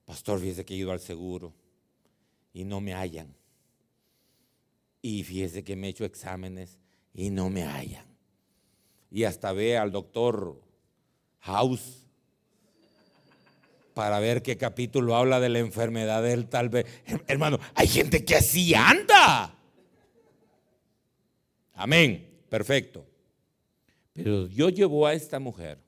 Pastor, 0.04 0.40
fíjese 0.40 0.64
que 0.64 0.75
he 0.75 0.78
ido 0.78 0.92
al 0.92 1.00
seguro 1.00 1.54
y 2.52 2.64
no 2.64 2.80
me 2.80 2.92
hallan. 2.92 3.34
Y 5.00 5.25
fíjese 5.25 5.64
que 5.64 5.75
me 5.76 5.87
he 5.87 5.90
hecho 5.90 6.04
exámenes 6.04 6.78
y 7.14 7.30
no 7.30 7.49
me 7.49 7.64
hallan. 7.64 8.04
Y 9.11 9.25
hasta 9.25 9.52
ve 9.52 9.78
al 9.78 9.90
doctor 9.90 10.61
House 11.40 12.04
para 13.94 14.18
ver 14.18 14.42
qué 14.42 14.56
capítulo 14.56 15.14
habla 15.16 15.40
de 15.40 15.49
la 15.49 15.61
enfermedad 15.61 16.23
del 16.23 16.49
tal 16.49 16.68
vez. 16.68 16.87
Hermano, 17.26 17.58
hay 17.75 17.87
gente 17.87 18.25
que 18.25 18.37
así 18.37 18.75
anda. 18.75 19.54
Amén. 21.75 22.44
Perfecto. 22.49 23.06
Pero 24.14 24.47
Dios 24.47 24.73
llevó 24.73 25.06
a 25.06 25.12
esta 25.12 25.38
mujer 25.38 25.78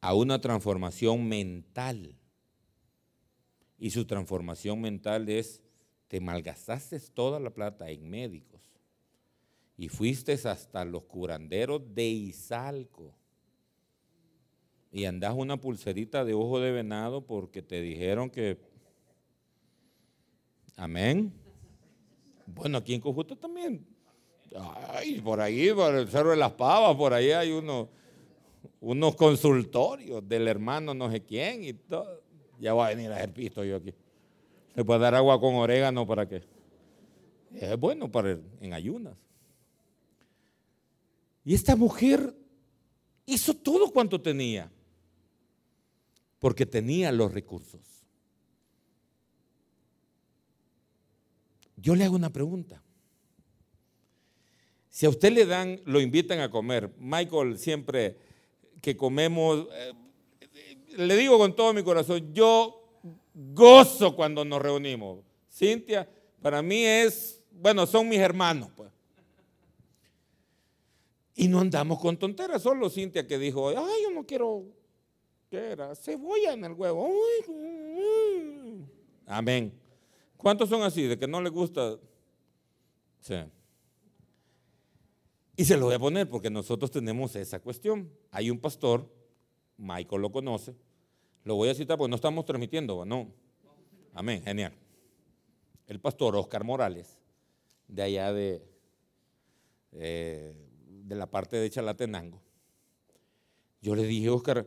a 0.00 0.14
una 0.14 0.40
transformación 0.40 1.28
mental. 1.28 2.16
Y 3.78 3.90
su 3.90 4.06
transformación 4.06 4.80
mental 4.80 5.28
es, 5.28 5.62
te 6.08 6.20
malgastaste 6.20 6.98
toda 7.12 7.38
la 7.38 7.50
plata 7.50 7.90
en 7.90 8.08
médicos 8.08 8.62
y 9.76 9.88
fuiste 9.88 10.32
hasta 10.32 10.86
los 10.86 11.02
curanderos 11.02 11.82
de 11.94 12.06
Izalco 12.06 13.14
y 14.90 15.04
andas 15.04 15.34
una 15.36 15.60
pulserita 15.60 16.24
de 16.24 16.32
ojo 16.32 16.60
de 16.60 16.70
venado 16.70 17.26
porque 17.26 17.60
te 17.60 17.82
dijeron 17.82 18.30
que... 18.30 18.58
Amén. 20.76 21.32
Bueno, 22.46 22.78
aquí 22.78 22.94
en 22.94 23.00
Cojuta 23.00 23.36
también 23.36 23.95
Por 25.22 25.40
ahí, 25.40 25.72
por 25.72 25.94
el 25.94 26.08
Cerro 26.08 26.30
de 26.30 26.36
las 26.36 26.52
Pavas, 26.52 26.96
por 26.96 27.12
ahí 27.12 27.30
hay 27.30 27.52
unos, 27.52 27.88
consultorios 29.16 30.26
del 30.26 30.48
hermano 30.48 30.94
no 30.94 31.10
sé 31.10 31.22
quién 31.22 31.64
y 31.64 31.72
todo. 31.72 32.22
Ya 32.58 32.72
voy 32.72 32.86
a 32.86 32.88
venir 32.88 33.12
a 33.12 33.16
hacer 33.16 33.32
pisto 33.32 33.64
yo 33.64 33.76
aquí. 33.76 33.92
Se 34.74 34.84
puede 34.84 35.00
dar 35.00 35.14
agua 35.14 35.40
con 35.40 35.54
orégano 35.54 36.06
para 36.06 36.28
que. 36.28 36.42
Es 37.52 37.78
bueno 37.78 38.10
para 38.10 38.38
en 38.60 38.72
ayunas. 38.72 39.14
Y 41.44 41.54
esta 41.54 41.76
mujer 41.76 42.34
hizo 43.26 43.54
todo 43.54 43.90
cuanto 43.92 44.20
tenía, 44.20 44.70
porque 46.38 46.66
tenía 46.66 47.12
los 47.12 47.32
recursos. 47.32 47.80
Yo 51.76 51.94
le 51.94 52.04
hago 52.04 52.16
una 52.16 52.30
pregunta. 52.30 52.82
Si 54.96 55.04
a 55.04 55.10
usted 55.10 55.30
le 55.30 55.44
dan, 55.44 55.78
lo 55.84 56.00
invitan 56.00 56.40
a 56.40 56.50
comer, 56.50 56.90
Michael 56.96 57.58
siempre 57.58 58.16
que 58.80 58.96
comemos, 58.96 59.68
eh, 59.70 59.92
le 60.96 61.16
digo 61.18 61.36
con 61.36 61.54
todo 61.54 61.74
mi 61.74 61.82
corazón, 61.82 62.32
yo 62.32 62.82
gozo 63.34 64.16
cuando 64.16 64.42
nos 64.42 64.62
reunimos. 64.62 65.18
Cintia, 65.52 66.08
para 66.40 66.62
mí 66.62 66.82
es, 66.82 67.42
bueno, 67.50 67.86
son 67.86 68.08
mis 68.08 68.20
hermanos. 68.20 68.70
Pues. 68.74 68.90
Y 71.34 71.46
no 71.48 71.60
andamos 71.60 72.00
con 72.00 72.16
tonteras, 72.16 72.62
solo 72.62 72.88
Cintia 72.88 73.26
que 73.26 73.38
dijo, 73.38 73.68
ay, 73.68 74.02
yo 74.02 74.10
no 74.12 74.24
quiero, 74.24 74.64
¿qué 75.50 75.58
era? 75.58 75.94
Cebolla 75.94 76.54
en 76.54 76.64
el 76.64 76.72
huevo. 76.72 77.10
Amén. 79.26 79.78
¿Cuántos 80.38 80.70
son 80.70 80.82
así, 80.84 81.02
de 81.02 81.18
que 81.18 81.28
no 81.28 81.42
les 81.42 81.52
gusta? 81.52 81.98
Sí. 83.20 83.36
Y 85.56 85.64
se 85.64 85.76
lo 85.78 85.86
voy 85.86 85.94
a 85.94 85.98
poner 85.98 86.28
porque 86.28 86.50
nosotros 86.50 86.90
tenemos 86.90 87.34
esa 87.34 87.60
cuestión. 87.60 88.10
Hay 88.30 88.50
un 88.50 88.58
pastor, 88.58 89.10
Michael 89.78 90.20
lo 90.20 90.30
conoce, 90.30 90.74
lo 91.44 91.54
voy 91.54 91.70
a 91.70 91.74
citar 91.74 91.96
porque 91.96 92.10
no 92.10 92.16
estamos 92.16 92.44
transmitiendo, 92.44 93.06
¿no? 93.06 93.32
Amén, 94.12 94.42
genial. 94.42 94.74
El 95.86 95.98
pastor 95.98 96.36
Oscar 96.36 96.62
Morales, 96.62 97.18
de 97.88 98.02
allá 98.02 98.32
de, 98.34 98.62
eh, 99.92 100.54
de 100.88 101.14
la 101.14 101.30
parte 101.30 101.56
de 101.56 101.70
Chalatenango. 101.70 102.42
Yo 103.80 103.94
le 103.94 104.02
dije, 104.02 104.28
Oscar, 104.28 104.66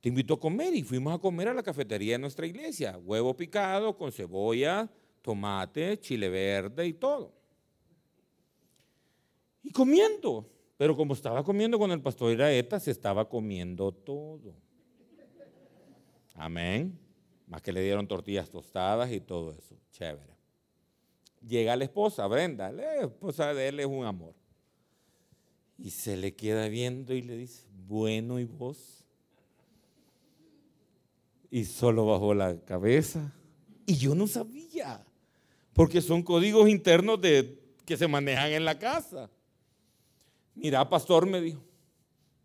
te 0.00 0.08
invito 0.08 0.34
a 0.34 0.40
comer 0.40 0.74
y 0.74 0.82
fuimos 0.82 1.14
a 1.14 1.18
comer 1.18 1.48
a 1.48 1.54
la 1.54 1.62
cafetería 1.62 2.14
de 2.14 2.20
nuestra 2.20 2.46
iglesia. 2.46 2.98
Huevo 2.98 3.36
picado 3.36 3.96
con 3.96 4.12
cebolla, 4.12 4.88
tomate, 5.20 5.98
chile 5.98 6.28
verde 6.30 6.86
y 6.86 6.94
todo. 6.94 7.43
Y 9.64 9.72
comiendo. 9.72 10.48
Pero 10.76 10.94
como 10.94 11.14
estaba 11.14 11.42
comiendo 11.42 11.78
con 11.78 11.90
el 11.90 12.00
pastor 12.00 12.32
Iraeta, 12.32 12.78
se 12.78 12.90
estaba 12.90 13.28
comiendo 13.28 13.90
todo. 13.90 14.54
Amén. 16.34 16.98
Más 17.46 17.62
que 17.62 17.72
le 17.72 17.82
dieron 17.82 18.06
tortillas 18.06 18.50
tostadas 18.50 19.10
y 19.10 19.20
todo 19.20 19.52
eso. 19.52 19.76
Chévere. 19.92 20.34
Llega 21.46 21.76
la 21.76 21.84
esposa, 21.84 22.26
Brenda. 22.26 22.70
La 22.70 22.96
esposa 22.96 23.54
de 23.54 23.68
él 23.68 23.80
es 23.80 23.86
un 23.86 24.04
amor. 24.04 24.34
Y 25.78 25.90
se 25.90 26.16
le 26.16 26.34
queda 26.34 26.68
viendo 26.68 27.14
y 27.14 27.22
le 27.22 27.36
dice, 27.36 27.66
bueno, 27.86 28.38
¿y 28.38 28.44
vos? 28.44 29.04
Y 31.50 31.64
solo 31.64 32.06
bajó 32.06 32.34
la 32.34 32.58
cabeza. 32.60 33.32
Y 33.86 33.96
yo 33.96 34.14
no 34.14 34.26
sabía, 34.26 35.04
porque 35.72 36.00
son 36.00 36.22
códigos 36.22 36.68
internos 36.68 37.20
de, 37.20 37.60
que 37.84 37.96
se 37.96 38.08
manejan 38.08 38.52
en 38.52 38.64
la 38.64 38.78
casa. 38.78 39.30
Mira, 40.54 40.88
pastor, 40.88 41.26
me 41.26 41.40
dijo, 41.40 41.62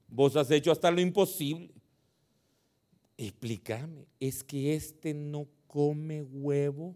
vos 0.07 0.35
has 0.35 0.49
hecho 0.51 0.71
hasta 0.71 0.89
lo 0.91 0.99
imposible. 0.99 1.71
Explícame, 3.17 4.07
es 4.19 4.43
que 4.43 4.75
este 4.75 5.13
no 5.13 5.47
come 5.67 6.23
huevo 6.23 6.95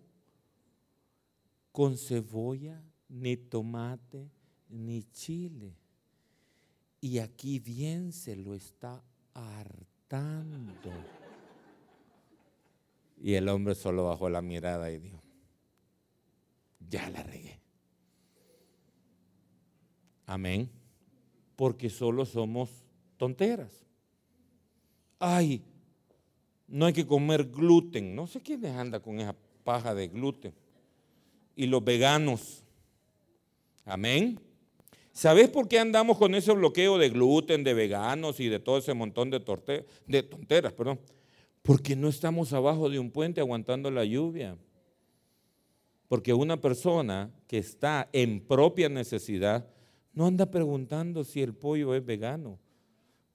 con 1.72 1.98
cebolla, 1.98 2.82
ni 3.10 3.38
tomate, 3.38 4.30
ni 4.70 5.04
chile. 5.12 5.76
Y 7.02 7.20
aquí 7.20 7.60
bien 7.60 8.12
se 8.12 8.36
lo 8.36 8.54
está 8.54 9.04
hartando. 9.34 10.92
Y 13.18 13.34
el 13.34 13.50
hombre 13.50 13.76
solo 13.76 14.06
bajó 14.06 14.30
la 14.30 14.42
mirada 14.42 14.90
y 14.92 15.00
dijo, 15.00 15.22
ya 16.90 17.10
la 17.10 17.22
regué. 17.24 17.60
Amén 20.26 20.83
porque 21.64 21.90
solo 21.90 22.26
somos 22.26 22.70
tonteras. 23.16 23.72
Ay, 25.18 25.64
no 26.68 26.86
hay 26.86 26.92
que 26.92 27.08
comer 27.08 27.46
gluten. 27.46 28.14
No 28.14 28.28
sé 28.28 28.42
quiénes 28.42 28.76
anda 28.76 29.00
con 29.00 29.18
esa 29.22 29.34
paja 29.64 29.96
de 29.96 30.10
gluten. 30.10 30.54
Y 31.56 31.68
los 31.68 31.82
veganos. 31.82 32.66
Amén. 33.86 34.42
¿Sabes 35.14 35.48
por 35.48 35.70
qué 35.70 35.80
andamos 35.80 36.18
con 36.18 36.36
ese 36.36 36.52
bloqueo 36.52 36.98
de 36.98 37.08
gluten, 37.08 37.64
de 37.64 37.74
veganos 37.74 38.42
y 38.42 38.50
de 38.50 38.60
todo 38.60 38.80
ese 38.80 38.94
montón 38.94 39.30
de, 39.30 39.42
de 40.06 40.24
tonteras? 40.24 40.74
Perdón? 40.74 41.00
Porque 41.62 41.96
no 41.96 42.10
estamos 42.10 42.52
abajo 42.52 42.90
de 42.90 43.00
un 43.00 43.10
puente 43.10 43.40
aguantando 43.40 43.90
la 43.90 44.04
lluvia. 44.04 44.58
Porque 46.10 46.34
una 46.34 46.60
persona 46.60 47.32
que 47.48 47.58
está 47.58 48.10
en 48.12 48.42
propia 48.42 48.90
necesidad 48.90 49.73
no 50.14 50.28
anda 50.28 50.50
preguntando 50.50 51.24
si 51.24 51.42
el 51.42 51.54
pollo 51.54 51.96
es 51.96 52.06
vegano. 52.06 52.60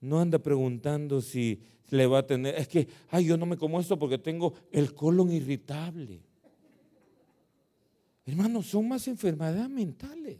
No 0.01 0.21
anda 0.21 0.39
preguntando 0.39 1.21
si 1.21 1.61
le 1.91 2.07
va 2.07 2.19
a 2.19 2.27
tener. 2.27 2.55
Es 2.55 2.69
que, 2.69 2.89
ay, 3.11 3.27
yo 3.27 3.37
no 3.37 3.47
me 3.47 3.57
como 3.57 3.81
esto 3.81 3.99
porque 3.99 4.19
tengo 4.19 4.55
el 4.71 4.95
colon 4.95 5.33
irritable. 5.33 6.23
Hermanos, 8.25 8.67
son 8.67 8.87
más 8.87 9.09
enfermedades 9.09 9.69
mentales. 9.69 10.39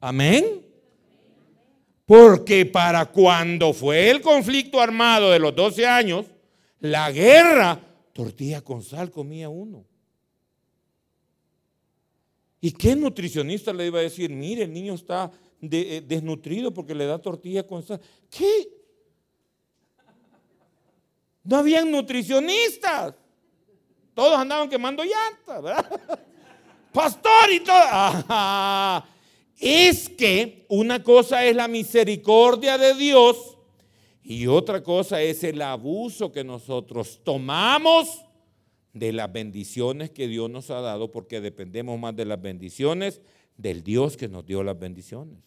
Amén. 0.00 0.64
Porque 2.06 2.64
para 2.64 3.04
cuando 3.06 3.74
fue 3.74 4.10
el 4.10 4.22
conflicto 4.22 4.80
armado 4.80 5.30
de 5.30 5.40
los 5.40 5.54
12 5.54 5.86
años, 5.86 6.26
la 6.80 7.10
guerra, 7.10 7.80
tortilla 8.14 8.62
con 8.62 8.82
sal 8.82 9.10
comía 9.10 9.50
uno. 9.50 9.87
¿Y 12.60 12.72
qué 12.72 12.96
nutricionista 12.96 13.72
le 13.72 13.86
iba 13.86 14.00
a 14.00 14.02
decir? 14.02 14.30
Mire, 14.30 14.64
el 14.64 14.72
niño 14.72 14.94
está 14.94 15.30
eh, 15.60 16.02
desnutrido 16.06 16.72
porque 16.72 16.94
le 16.94 17.06
da 17.06 17.18
tortilla 17.18 17.66
con 17.66 17.82
sal. 17.82 18.00
¿Qué? 18.30 18.68
No 21.44 21.56
habían 21.56 21.90
nutricionistas. 21.90 23.14
Todos 24.14 24.38
andaban 24.38 24.68
quemando 24.68 25.04
llantas, 25.04 25.62
¿verdad? 25.62 26.20
Pastor 26.92 27.52
y 27.52 27.60
todo. 27.60 29.04
Es 29.56 30.08
que 30.08 30.66
una 30.68 31.02
cosa 31.02 31.44
es 31.44 31.54
la 31.54 31.68
misericordia 31.68 32.76
de 32.76 32.94
Dios 32.94 33.56
y 34.22 34.46
otra 34.46 34.82
cosa 34.82 35.22
es 35.22 35.42
el 35.42 35.62
abuso 35.62 36.30
que 36.30 36.44
nosotros 36.44 37.20
tomamos 37.24 38.24
de 38.98 39.12
las 39.12 39.32
bendiciones 39.32 40.10
que 40.10 40.28
Dios 40.28 40.50
nos 40.50 40.70
ha 40.70 40.80
dado 40.80 41.10
porque 41.10 41.40
dependemos 41.40 41.98
más 41.98 42.14
de 42.16 42.24
las 42.24 42.40
bendiciones 42.40 43.20
del 43.56 43.82
Dios 43.82 44.16
que 44.16 44.28
nos 44.28 44.46
dio 44.46 44.62
las 44.62 44.78
bendiciones. 44.78 45.38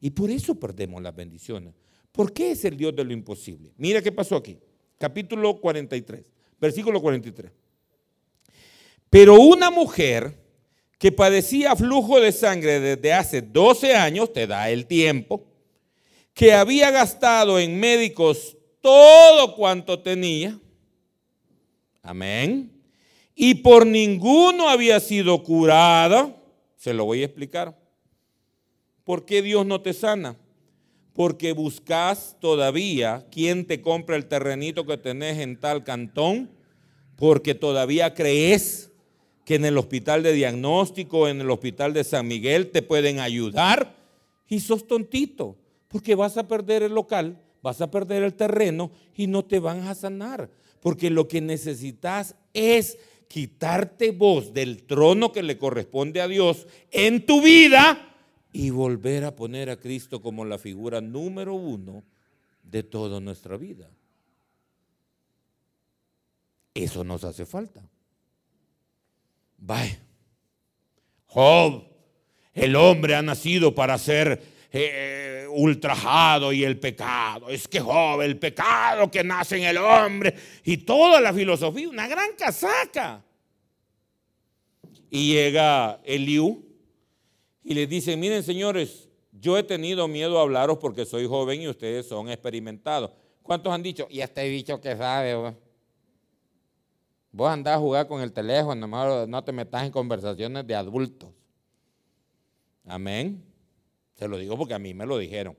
Y 0.00 0.10
por 0.10 0.30
eso 0.30 0.54
perdemos 0.54 1.02
las 1.02 1.14
bendiciones. 1.14 1.74
¿Por 2.12 2.32
qué 2.32 2.52
es 2.52 2.64
el 2.64 2.76
Dios 2.76 2.94
de 2.96 3.04
lo 3.04 3.12
imposible? 3.12 3.72
Mira 3.76 4.02
qué 4.02 4.12
pasó 4.12 4.36
aquí. 4.36 4.58
Capítulo 4.98 5.60
43, 5.60 6.24
versículo 6.60 7.00
43. 7.00 7.52
Pero 9.08 9.34
una 9.34 9.70
mujer 9.70 10.38
que 10.98 11.12
padecía 11.12 11.74
flujo 11.74 12.20
de 12.20 12.30
sangre 12.30 12.78
desde 12.78 13.12
hace 13.12 13.42
12 13.42 13.94
años, 13.94 14.32
te 14.32 14.46
da 14.46 14.68
el 14.70 14.86
tiempo, 14.86 15.46
que 16.34 16.52
había 16.52 16.90
gastado 16.90 17.58
en 17.58 17.80
médicos 17.80 18.56
todo 18.80 19.56
cuanto 19.56 20.00
tenía, 20.00 20.58
amén, 22.02 22.72
y 23.34 23.56
por 23.56 23.86
ninguno 23.86 24.68
había 24.68 25.00
sido 25.00 25.42
curada, 25.42 26.36
se 26.76 26.94
lo 26.94 27.04
voy 27.04 27.22
a 27.22 27.26
explicar. 27.26 27.78
¿Por 29.04 29.24
qué 29.24 29.42
Dios 29.42 29.66
no 29.66 29.80
te 29.80 29.92
sana? 29.92 30.36
Porque 31.14 31.52
buscas 31.52 32.36
todavía 32.40 33.26
quien 33.30 33.66
te 33.66 33.80
compra 33.80 34.16
el 34.16 34.26
terrenito 34.26 34.86
que 34.86 34.96
tenés 34.96 35.38
en 35.38 35.58
tal 35.58 35.84
cantón, 35.84 36.50
porque 37.16 37.54
todavía 37.54 38.14
crees 38.14 38.90
que 39.44 39.56
en 39.56 39.64
el 39.64 39.78
hospital 39.78 40.22
de 40.22 40.32
diagnóstico, 40.32 41.28
en 41.28 41.40
el 41.40 41.50
hospital 41.50 41.92
de 41.92 42.04
San 42.04 42.28
Miguel 42.28 42.70
te 42.70 42.82
pueden 42.82 43.18
ayudar 43.18 43.96
y 44.48 44.60
sos 44.60 44.86
tontito, 44.86 45.56
porque 45.88 46.14
vas 46.14 46.36
a 46.36 46.46
perder 46.46 46.82
el 46.82 46.94
local, 46.94 47.36
vas 47.62 47.80
a 47.80 47.90
perder 47.90 48.22
el 48.22 48.34
terreno 48.34 48.90
y 49.14 49.26
no 49.26 49.44
te 49.44 49.58
van 49.58 49.88
a 49.88 49.94
sanar, 49.94 50.50
porque 50.80 51.10
lo 51.10 51.28
que 51.28 51.40
necesitas 51.40 52.34
es 52.54 52.98
quitarte 53.28 54.10
vos 54.10 54.52
del 54.52 54.82
trono 54.84 55.30
que 55.30 55.42
le 55.42 55.56
corresponde 55.56 56.20
a 56.20 56.28
Dios 56.28 56.66
en 56.90 57.24
tu 57.24 57.42
vida 57.42 58.16
y 58.52 58.70
volver 58.70 59.24
a 59.24 59.36
poner 59.36 59.70
a 59.70 59.78
Cristo 59.78 60.20
como 60.20 60.44
la 60.44 60.58
figura 60.58 61.00
número 61.00 61.54
uno 61.54 62.02
de 62.62 62.82
toda 62.82 63.20
nuestra 63.20 63.56
vida. 63.56 63.88
Eso 66.74 67.04
nos 67.04 67.24
hace 67.24 67.46
falta. 67.46 67.82
Vaya. 69.58 70.00
Job, 71.26 71.84
el 72.54 72.74
hombre 72.74 73.14
ha 73.14 73.22
nacido 73.22 73.74
para 73.74 73.96
ser 73.98 74.42
eh, 74.72 75.29
ultrajado 75.50 76.52
y 76.52 76.64
el 76.64 76.78
pecado. 76.78 77.48
Es 77.48 77.68
que 77.68 77.80
Job, 77.80 78.22
el 78.22 78.38
pecado 78.38 79.10
que 79.10 79.22
nace 79.24 79.58
en 79.58 79.64
el 79.64 79.78
hombre 79.78 80.34
y 80.64 80.78
toda 80.78 81.20
la 81.20 81.32
filosofía, 81.32 81.88
una 81.88 82.08
gran 82.08 82.30
casaca. 82.36 83.22
Y 85.10 85.34
llega 85.34 86.00
Eliú 86.04 86.64
y 87.64 87.74
les 87.74 87.88
dice, 87.88 88.16
miren 88.16 88.42
señores, 88.42 89.08
yo 89.32 89.56
he 89.56 89.62
tenido 89.62 90.06
miedo 90.06 90.38
a 90.38 90.42
hablaros 90.42 90.78
porque 90.78 91.04
soy 91.04 91.26
joven 91.26 91.62
y 91.62 91.68
ustedes 91.68 92.06
son 92.06 92.28
experimentados. 92.28 93.10
¿Cuántos 93.42 93.72
han 93.72 93.82
dicho? 93.82 94.06
Y 94.10 94.20
este 94.20 94.48
bicho 94.48 94.80
que 94.80 94.96
sabe, 94.96 95.54
Vos 97.32 97.48
andás 97.48 97.76
a 97.76 97.78
jugar 97.78 98.08
con 98.08 98.20
el 98.20 98.32
teléfono, 98.32 99.26
no 99.26 99.44
te 99.44 99.52
metas 99.52 99.84
en 99.84 99.92
conversaciones 99.92 100.66
de 100.66 100.74
adultos. 100.74 101.30
Amén. 102.84 103.49
Se 104.20 104.28
lo 104.28 104.36
digo 104.36 104.58
porque 104.58 104.74
a 104.74 104.78
mí 104.78 104.92
me 104.92 105.06
lo 105.06 105.16
dijeron. 105.16 105.56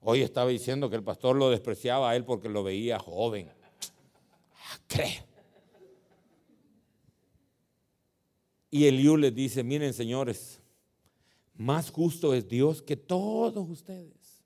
Hoy 0.00 0.22
estaba 0.22 0.48
diciendo 0.48 0.88
que 0.88 0.96
el 0.96 1.02
pastor 1.02 1.36
lo 1.36 1.50
despreciaba 1.50 2.08
a 2.08 2.16
él 2.16 2.24
porque 2.24 2.48
lo 2.48 2.64
veía 2.64 2.98
joven. 2.98 3.50
Ah, 3.50 4.78
¿Cree? 4.86 5.22
Y 8.70 8.86
Eliú 8.86 9.18
les 9.18 9.34
dice, 9.34 9.62
miren 9.62 9.92
señores, 9.92 10.58
más 11.54 11.90
justo 11.90 12.32
es 12.32 12.48
Dios 12.48 12.80
que 12.80 12.96
todos 12.96 13.68
ustedes. 13.68 14.42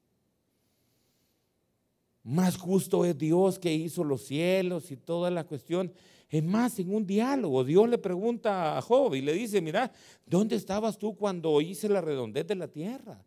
Más 2.25 2.57
justo 2.57 3.05
es 3.05 3.17
Dios 3.17 3.61
que 3.61 3.73
hizo 3.73 4.03
los 4.03 4.23
cielos 4.25 4.91
y 4.91 4.97
toda 4.97 5.31
la 5.31 5.45
cuestión. 5.45 5.93
Es 6.29 6.43
más, 6.43 6.81
en 6.81 6.93
un 6.93 7.07
diálogo, 7.07 7.63
Dios 7.63 7.89
le 7.89 7.99
pregunta 7.99 8.77
a 8.77 8.83
Job 8.83 9.15
y 9.15 9.21
le 9.21 9.35
dice, 9.35 9.61
mira, 9.61 9.93
¿dónde 10.27 10.57
estabas 10.57 10.99
tú 10.99 11.15
cuando 11.15 11.61
hice 11.61 11.89
la 11.89 12.01
redondez 12.01 12.45
de 12.49 12.57
la 12.57 12.67
tierra? 12.67 13.25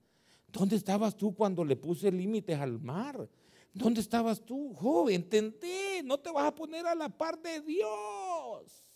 ¿Dónde 0.51 0.75
estabas 0.75 1.15
tú 1.15 1.35
cuando 1.35 1.63
le 1.63 1.75
puse 1.75 2.11
límites 2.11 2.59
al 2.59 2.79
mar? 2.79 3.29
¿Dónde 3.73 4.01
estabas 4.01 4.41
tú, 4.41 4.73
Job? 4.73 5.09
Entendé, 5.09 6.01
no 6.03 6.17
te 6.17 6.31
vas 6.31 6.45
a 6.45 6.55
poner 6.55 6.85
a 6.87 6.95
la 6.95 7.09
par 7.09 7.39
de 7.39 7.61
Dios. 7.61 8.89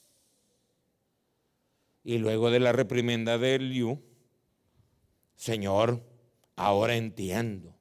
Y 2.04 2.18
luego 2.18 2.50
de 2.52 2.60
la 2.60 2.72
reprimenda 2.72 3.38
de 3.38 3.56
Eliú, 3.56 4.02
Señor, 5.36 6.04
ahora 6.56 6.96
entiendo. 6.96 7.76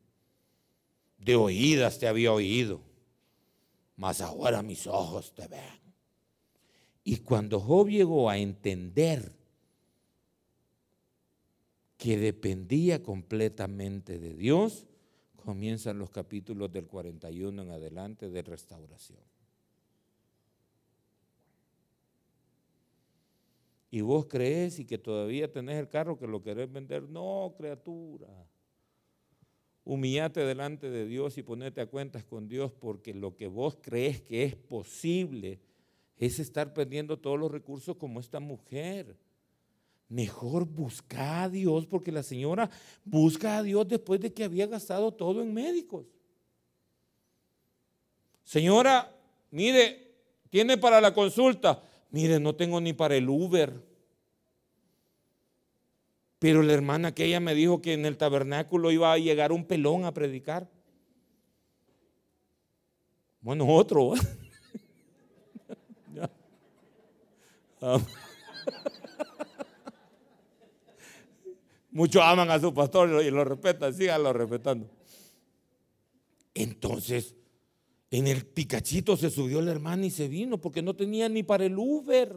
De 1.18 1.37
oídas 1.37 1.98
te 1.98 2.08
había 2.08 2.32
oído, 2.32 2.82
mas 3.96 4.20
ahora 4.20 4.62
mis 4.62 4.87
ojos 4.87 5.32
te 5.35 5.46
ven. 5.46 5.80
Y 7.04 7.18
cuando 7.18 7.61
Job 7.61 7.88
llegó 7.88 8.28
a 8.28 8.38
entender 8.38 9.32
que 12.03 12.19
dependía 12.19 13.01
completamente 13.01 14.19
de 14.19 14.35
Dios, 14.35 14.88
comienzan 15.37 16.01
los 16.01 16.11
capítulos 16.11 16.73
del 16.73 16.88
41 16.88 17.62
en 17.62 17.71
adelante 17.71 18.29
de 18.29 18.43
restauración. 18.43 19.21
Y 23.93 24.01
vos 24.01 24.27
crees 24.27 24.81
y 24.81 24.85
que 24.85 24.99
todavía 24.99 25.53
tenés 25.53 25.79
el 25.79 25.88
carro 25.88 26.19
que 26.19 26.27
lo 26.27 26.43
querés 26.43 26.73
vender. 26.73 27.05
No, 27.05 27.55
criatura. 27.57 28.49
Humillate 29.85 30.41
delante 30.41 30.91
de 30.91 31.07
Dios 31.07 31.38
y 31.38 31.45
ponete 31.45 31.83
a 31.83 31.87
cuentas 31.87 32.25
con 32.25 32.49
Dios 32.49 32.73
porque 32.73 33.15
lo 33.15 33.37
que 33.37 33.47
vos 33.47 33.79
crees 33.81 34.21
que 34.21 34.43
es 34.43 34.57
posible 34.57 35.61
es 36.17 36.41
estar 36.41 36.75
perdiendo 36.75 37.21
todos 37.21 37.38
los 37.38 37.53
recursos 37.53 37.97
como 37.97 38.19
esta 38.19 38.41
mujer. 38.41 39.17
Mejor 40.12 40.66
busca 40.66 41.42
a 41.44 41.48
Dios 41.48 41.87
porque 41.87 42.12
la 42.12 42.22
señora 42.22 42.68
busca 43.03 43.57
a 43.57 43.62
Dios 43.62 43.88
después 43.88 44.20
de 44.20 44.31
que 44.31 44.44
había 44.44 44.66
gastado 44.66 45.11
todo 45.11 45.40
en 45.40 45.55
médicos. 45.55 46.05
Señora, 48.44 49.11
mire, 49.51 50.12
tiene 50.51 50.77
para 50.77 51.01
la 51.01 51.14
consulta. 51.14 51.83
Mire, 52.11 52.38
no 52.38 52.55
tengo 52.55 52.79
ni 52.79 52.92
para 52.92 53.16
el 53.16 53.27
Uber. 53.27 53.72
Pero 56.38 56.62
la 56.62 56.75
hermana 56.75 57.09
aquella 57.09 57.40
me 57.40 57.55
dijo 57.55 57.81
que 57.81 57.94
en 57.94 58.05
el 58.05 58.18
tabernáculo 58.18 58.90
iba 58.90 59.14
a 59.14 59.18
llegar 59.18 59.51
un 59.51 59.64
pelón 59.64 60.05
a 60.05 60.12
predicar. 60.12 60.68
Bueno, 63.40 63.66
otro. 63.66 64.12
Muchos 71.92 72.22
aman 72.22 72.50
a 72.50 72.59
su 72.59 72.72
pastor 72.74 73.22
y 73.22 73.31
lo 73.31 73.44
respetan, 73.44 73.94
síganlo 73.94 74.33
respetando. 74.33 74.88
Entonces, 76.55 77.35
en 78.11 78.26
el 78.26 78.44
picachito 78.44 79.16
se 79.16 79.31
subió 79.31 79.61
la 79.61 79.70
hermana 79.70 80.07
y 80.07 80.11
se 80.11 80.26
vino 80.26 80.59
porque 80.59 80.83
no 80.83 80.96
tenía 80.96 81.28
ni 81.28 81.42
para 81.42 81.64
el 81.64 81.78
Uber. 81.78 82.35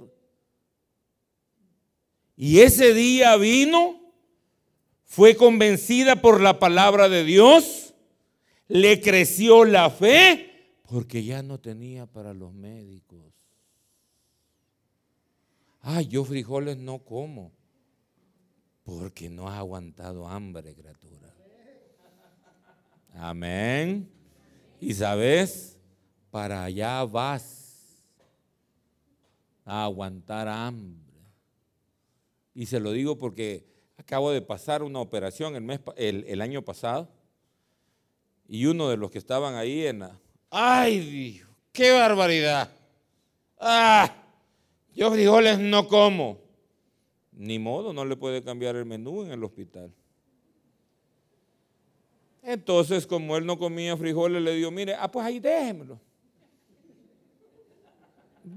Y 2.38 2.60
ese 2.60 2.94
día 2.94 3.36
vino, 3.38 4.02
fue 5.06 5.36
convencida 5.36 6.22
por 6.22 6.42
la 6.42 6.60
palabra 6.60 7.08
de 7.08 7.24
Dios, 7.24 7.94
le 8.68 9.00
creció 9.00 9.64
la 9.64 9.90
fe 9.90 10.52
porque 10.90 11.24
ya 11.24 11.42
no 11.44 11.60
tenía 11.60 12.06
para 12.06 12.34
los 12.34 12.54
médicos. 12.54 13.34
Ay, 15.82 16.08
yo 16.08 16.26
frijoles 16.26 16.78
no 16.78 17.00
como. 17.00 17.52
Porque 18.86 19.30
no 19.30 19.50
has 19.50 19.58
aguantado 19.58 20.28
hambre, 20.28 20.74
criatura. 20.74 21.34
Amén. 23.16 24.10
Y 24.80 24.94
sabes, 24.94 25.78
para 26.30 26.64
allá 26.64 27.04
vas 27.04 27.66
a 29.66 29.86
aguantar 29.86 30.48
hambre. 30.48 31.02
Y 32.54 32.68
se 32.68 32.80
lo 32.80 32.92
digo 32.92 33.18
porque 33.18 33.66
acabo 33.98 34.32
de 34.32 34.42
pasar 34.42 34.84
una 34.84 35.00
operación 35.00 35.56
el, 35.56 35.64
mes, 35.64 35.80
el, 35.98 36.42
año 36.42 36.62
pasado 36.62 37.10
y 38.48 38.68
uno 38.68 38.90
de 38.90 38.98
los 38.98 39.10
que 39.10 39.18
estaban 39.18 39.56
ahí 39.56 39.88
en 39.88 40.00
la... 40.00 40.20
¡Ay, 40.52 41.00
Dios! 41.00 41.50
¡Qué 41.72 41.92
barbaridad! 41.92 42.70
¡Ah! 43.60 44.14
Yo 44.94 45.12
frijoles 45.12 45.60
no 45.60 45.88
como. 45.88 46.45
Ni 47.38 47.60
modo, 47.60 47.92
no 47.92 48.06
le 48.06 48.16
puede 48.16 48.42
cambiar 48.42 48.76
el 48.76 48.86
menú 48.86 49.24
en 49.24 49.32
el 49.32 49.44
hospital. 49.44 49.92
Entonces, 52.42 53.06
como 53.08 53.36
él 53.36 53.46
no 53.46 53.58
comía 53.58 53.98
frijoles, 53.98 54.42
le 54.42 54.54
digo, 54.54 54.72
mire, 54.72 54.94
ah, 54.94 55.12
pues 55.12 55.26
ahí 55.26 55.40
déjemelo. 55.40 56.00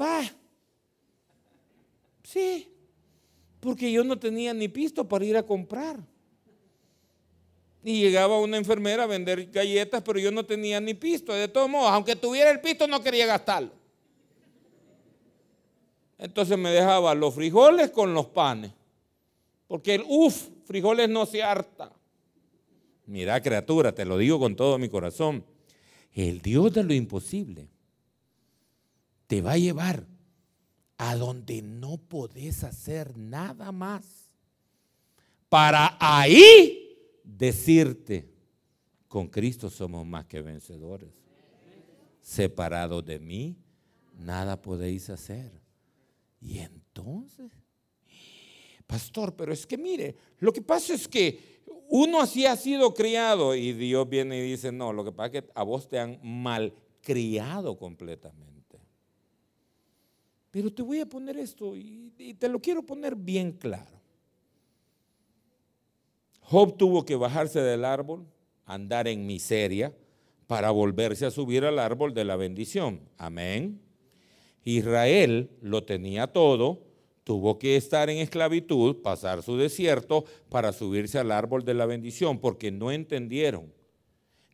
Va. 0.01 0.21
Sí, 2.23 2.69
porque 3.61 3.91
yo 3.91 4.05
no 4.05 4.19
tenía 4.19 4.53
ni 4.53 4.69
pisto 4.69 5.09
para 5.09 5.25
ir 5.25 5.37
a 5.37 5.43
comprar. 5.43 5.99
Y 7.83 8.03
llegaba 8.03 8.39
una 8.39 8.59
enfermera 8.59 9.05
a 9.05 9.07
vender 9.07 9.51
galletas, 9.51 10.03
pero 10.03 10.19
yo 10.19 10.31
no 10.31 10.45
tenía 10.45 10.81
ni 10.81 10.93
pisto. 10.93 11.33
De 11.33 11.49
todos 11.49 11.71
modos, 11.71 11.91
aunque 11.91 12.15
tuviera 12.15 12.51
el 12.51 12.61
pisto, 12.61 12.87
no 12.87 13.03
quería 13.03 13.25
gastarlo. 13.25 13.78
Entonces 16.19 16.59
me 16.59 16.71
dejaba 16.71 17.15
los 17.15 17.35
frijoles 17.35 17.91
con 17.91 18.13
los 18.13 18.27
panes. 18.27 18.73
Porque 19.69 19.95
el 19.95 20.05
uff, 20.09 20.49
frijoles 20.65 21.09
no 21.09 21.27
se 21.27 21.43
harta. 21.43 21.93
Mira, 23.07 23.41
criatura, 23.41 23.93
te 23.93 24.05
lo 24.05 24.19
digo 24.19 24.39
con 24.39 24.57
todo 24.57 24.79
mi 24.79 24.89
corazón. 24.89 25.45
El 26.13 26.43
Dios 26.43 26.73
de 26.73 26.83
lo 26.83 26.93
imposible 26.93 27.69
te 29.27 29.41
va 29.41 29.53
a 29.53 29.59
llevar 29.59 30.07
a 30.97 31.15
donde 31.15 31.63
no 31.63 31.97
podés 31.97 32.65
hacer 32.65 33.17
nada 33.17 33.71
más. 33.71 34.31
Para 35.49 35.97
ahí 36.01 36.99
decirte, 37.23 38.29
con 39.07 39.29
Cristo 39.29 39.71
somos 39.71 40.05
más 40.05 40.27
que 40.27 40.43
vencedores. 40.43 41.11
Separados 42.21 43.05
de 43.05 43.19
mí, 43.19 43.57
nada 44.19 44.61
podéis 44.61 45.09
hacer. 45.09 45.68
Y 46.41 46.59
entonces, 46.59 47.51
pastor, 48.87 49.35
pero 49.35 49.53
es 49.53 49.67
que 49.67 49.77
mire, 49.77 50.17
lo 50.39 50.53
que 50.53 50.63
pasa 50.63 50.95
es 50.95 51.09
que 51.09 51.59
uno 51.89 52.21
así 52.21 52.47
ha 52.47 52.57
sido 52.57 52.93
criado 52.95 53.55
y 53.55 53.73
Dios 53.73 54.09
viene 54.09 54.39
y 54.39 54.51
dice, 54.51 54.71
no, 54.71 54.93
lo 54.93 55.05
que 55.05 55.13
pasa 55.13 55.27
es 55.39 55.43
que 55.43 55.51
a 55.55 55.63
vos 55.63 55.89
te 55.89 55.99
han 55.99 56.21
mal 56.23 56.75
criado 57.01 57.77
completamente. 57.77 58.79
Pero 60.51 60.73
te 60.73 60.83
voy 60.83 61.01
a 61.01 61.07
poner 61.07 61.37
esto 61.39 61.77
y, 61.77 62.13
y 62.19 62.35
te 62.35 62.49
lo 62.49 62.61
quiero 62.61 62.83
poner 62.83 63.15
bien 63.15 63.53
claro. 63.53 63.99
Job 66.41 66.77
tuvo 66.77 67.05
que 67.05 67.17
bajarse 67.17 67.61
del 67.61 67.85
árbol, 67.85 68.27
andar 68.65 69.07
en 69.09 69.27
miseria, 69.27 69.95
para 70.47 70.71
volverse 70.71 71.27
a 71.27 71.31
subir 71.31 71.65
al 71.65 71.79
árbol 71.79 72.15
de 72.15 72.25
la 72.25 72.37
bendición. 72.37 73.03
Amén. 73.19 73.88
Israel 74.77 75.51
lo 75.63 75.85
tenía 75.85 76.27
todo, 76.27 76.83
tuvo 77.25 77.59
que 77.59 77.77
estar 77.77 78.11
en 78.11 78.19
esclavitud, 78.19 78.97
pasar 78.97 79.43
su 79.43 79.57
desierto 79.57 80.25
para 80.51 80.73
subirse 80.73 81.19
al 81.19 81.33
árbol 81.33 81.65
de 81.65 81.73
la 81.73 81.87
bendición, 81.87 82.39
porque 82.39 82.71
no 82.71 82.93
entendieron 82.93 83.73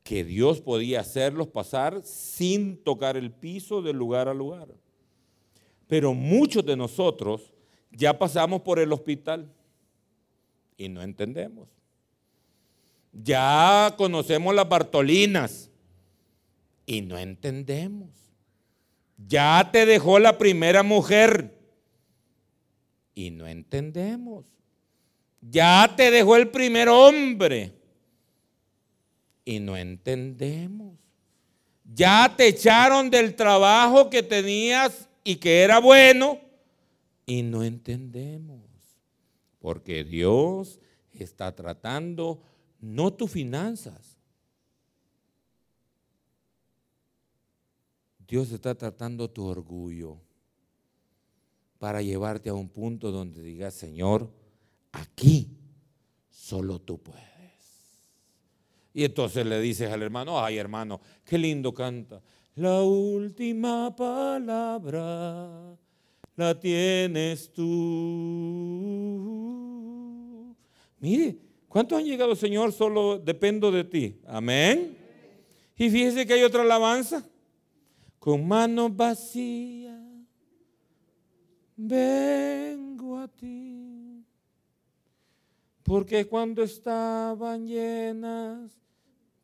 que 0.05 0.23
Dios 0.23 0.61
podía 0.61 1.01
hacerlos 1.01 1.49
pasar 1.49 2.03
sin 2.03 2.77
tocar 2.77 3.17
el 3.17 3.33
piso 3.33 3.83
de 3.83 3.93
lugar 3.93 4.29
a 4.29 4.35
lugar. 4.35 4.69
Pero 5.89 6.15
muchos 6.15 6.65
de 6.65 6.77
nosotros 6.77 7.53
ya 7.91 8.17
pasamos 8.17 8.63
por 8.63 8.79
el 8.79 8.93
hospital 8.93 9.51
y 10.77 10.89
no 10.89 11.03
entendemos. 11.03 11.69
Ya 13.13 13.95
conocemos 13.97 14.55
las 14.55 14.69
Bartolinas 14.69 15.71
y 16.87 17.01
no 17.01 17.19
entendemos. 17.19 18.24
Ya 19.17 19.69
te 19.73 19.87
dejó 19.87 20.19
la 20.19 20.39
primera 20.39 20.83
mujer 20.83 21.57
y 23.15 23.31
no 23.31 23.47
entendemos. 23.47 24.45
Ya 25.41 25.93
te 25.97 26.11
dejó 26.11 26.37
el 26.37 26.49
primer 26.49 26.89
hombre 26.89 27.75
y 29.45 29.61
no 29.61 29.77
entendemos. 29.77 30.99
Ya 31.85 32.33
te 32.37 32.49
echaron 32.49 33.11
del 33.11 33.35
trabajo 33.35 34.09
que 34.09 34.23
tenías 34.23 35.09
y 35.23 35.37
que 35.37 35.63
era 35.63 35.79
bueno 35.79 36.41
y 37.27 37.43
no 37.43 37.63
entendemos. 37.63 38.61
Porque 39.59 40.05
Dios 40.05 40.81
está 41.13 41.55
tratando 41.55 42.43
no 42.81 43.13
tus 43.13 43.31
finanzas. 43.31 44.14
Dios 48.27 48.51
está 48.53 48.75
tratando 48.75 49.31
tu 49.31 49.45
orgullo 49.45 50.19
para 51.79 52.01
llevarte 52.01 52.49
a 52.49 52.55
un 52.55 52.69
punto 52.69 53.11
donde 53.11 53.43
digas, 53.43 53.75
Señor, 53.75 54.31
aquí 54.93 55.59
solo 56.31 56.81
tú 56.81 56.99
puedes. 56.99 57.25
Y 58.95 59.05
entonces 59.05 59.45
le 59.45 59.61
dices 59.61 59.91
al 59.91 60.03
hermano, 60.03 60.43
ay 60.43 60.57
hermano, 60.57 61.01
qué 61.25 61.37
lindo 61.37 61.75
canta. 61.75 62.23
La 62.55 62.83
última 62.83 63.95
palabra 63.95 65.77
la 66.37 66.59
tienes 66.61 67.53
tú. 67.53 67.65
Mire, 71.01 71.37
¿cuántos 71.69 71.99
han 71.99 72.05
llegado, 72.05 72.35
Señor? 72.35 72.73
Solo 72.73 73.19
dependo 73.19 73.71
de 73.71 73.85
ti. 73.85 74.21
Amén. 74.27 74.97
Y 75.77 75.91
fíjese 75.91 76.25
que 76.25 76.33
hay 76.35 76.45
otra 76.45 76.63
alabanza. 76.63 77.29
Con 78.25 78.49
manos 78.49 78.97
vacías 78.97 80.01
vengo 81.77 83.19
a 83.19 83.29
ti. 83.29 84.25
Porque 85.83 86.27
cuando 86.27 86.63
estaban 86.63 87.67
llenas, 87.67 88.81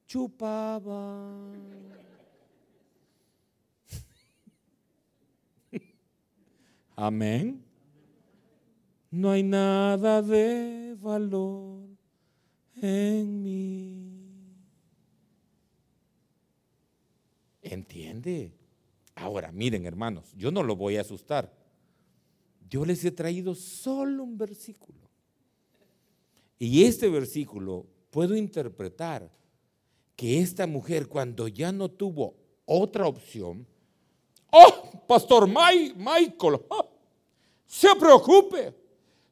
chupaban. 0.06 1.60
Amén. 6.96 7.62
No 9.10 9.30
hay 9.30 9.42
nada 9.42 10.22
de 10.22 10.96
valor 10.98 11.82
en 12.80 13.42
mí. 13.42 14.10
¿Entiende? 17.60 18.59
Ahora, 19.20 19.52
miren 19.52 19.84
hermanos, 19.84 20.32
yo 20.34 20.50
no 20.50 20.62
lo 20.62 20.76
voy 20.76 20.96
a 20.96 21.02
asustar. 21.02 21.52
Yo 22.68 22.84
les 22.84 23.04
he 23.04 23.10
traído 23.10 23.54
solo 23.54 24.24
un 24.24 24.38
versículo. 24.38 24.98
Y 26.58 26.84
este 26.84 27.08
versículo 27.08 27.86
puedo 28.10 28.34
interpretar 28.34 29.30
que 30.16 30.40
esta 30.40 30.66
mujer 30.66 31.06
cuando 31.06 31.48
ya 31.48 31.72
no 31.72 31.90
tuvo 31.90 32.34
otra 32.64 33.06
opción, 33.06 33.66
oh, 34.52 35.04
pastor 35.06 35.46
Michael, 35.48 36.60
oh, 36.68 36.90
se 37.66 37.94
preocupe, 37.96 38.74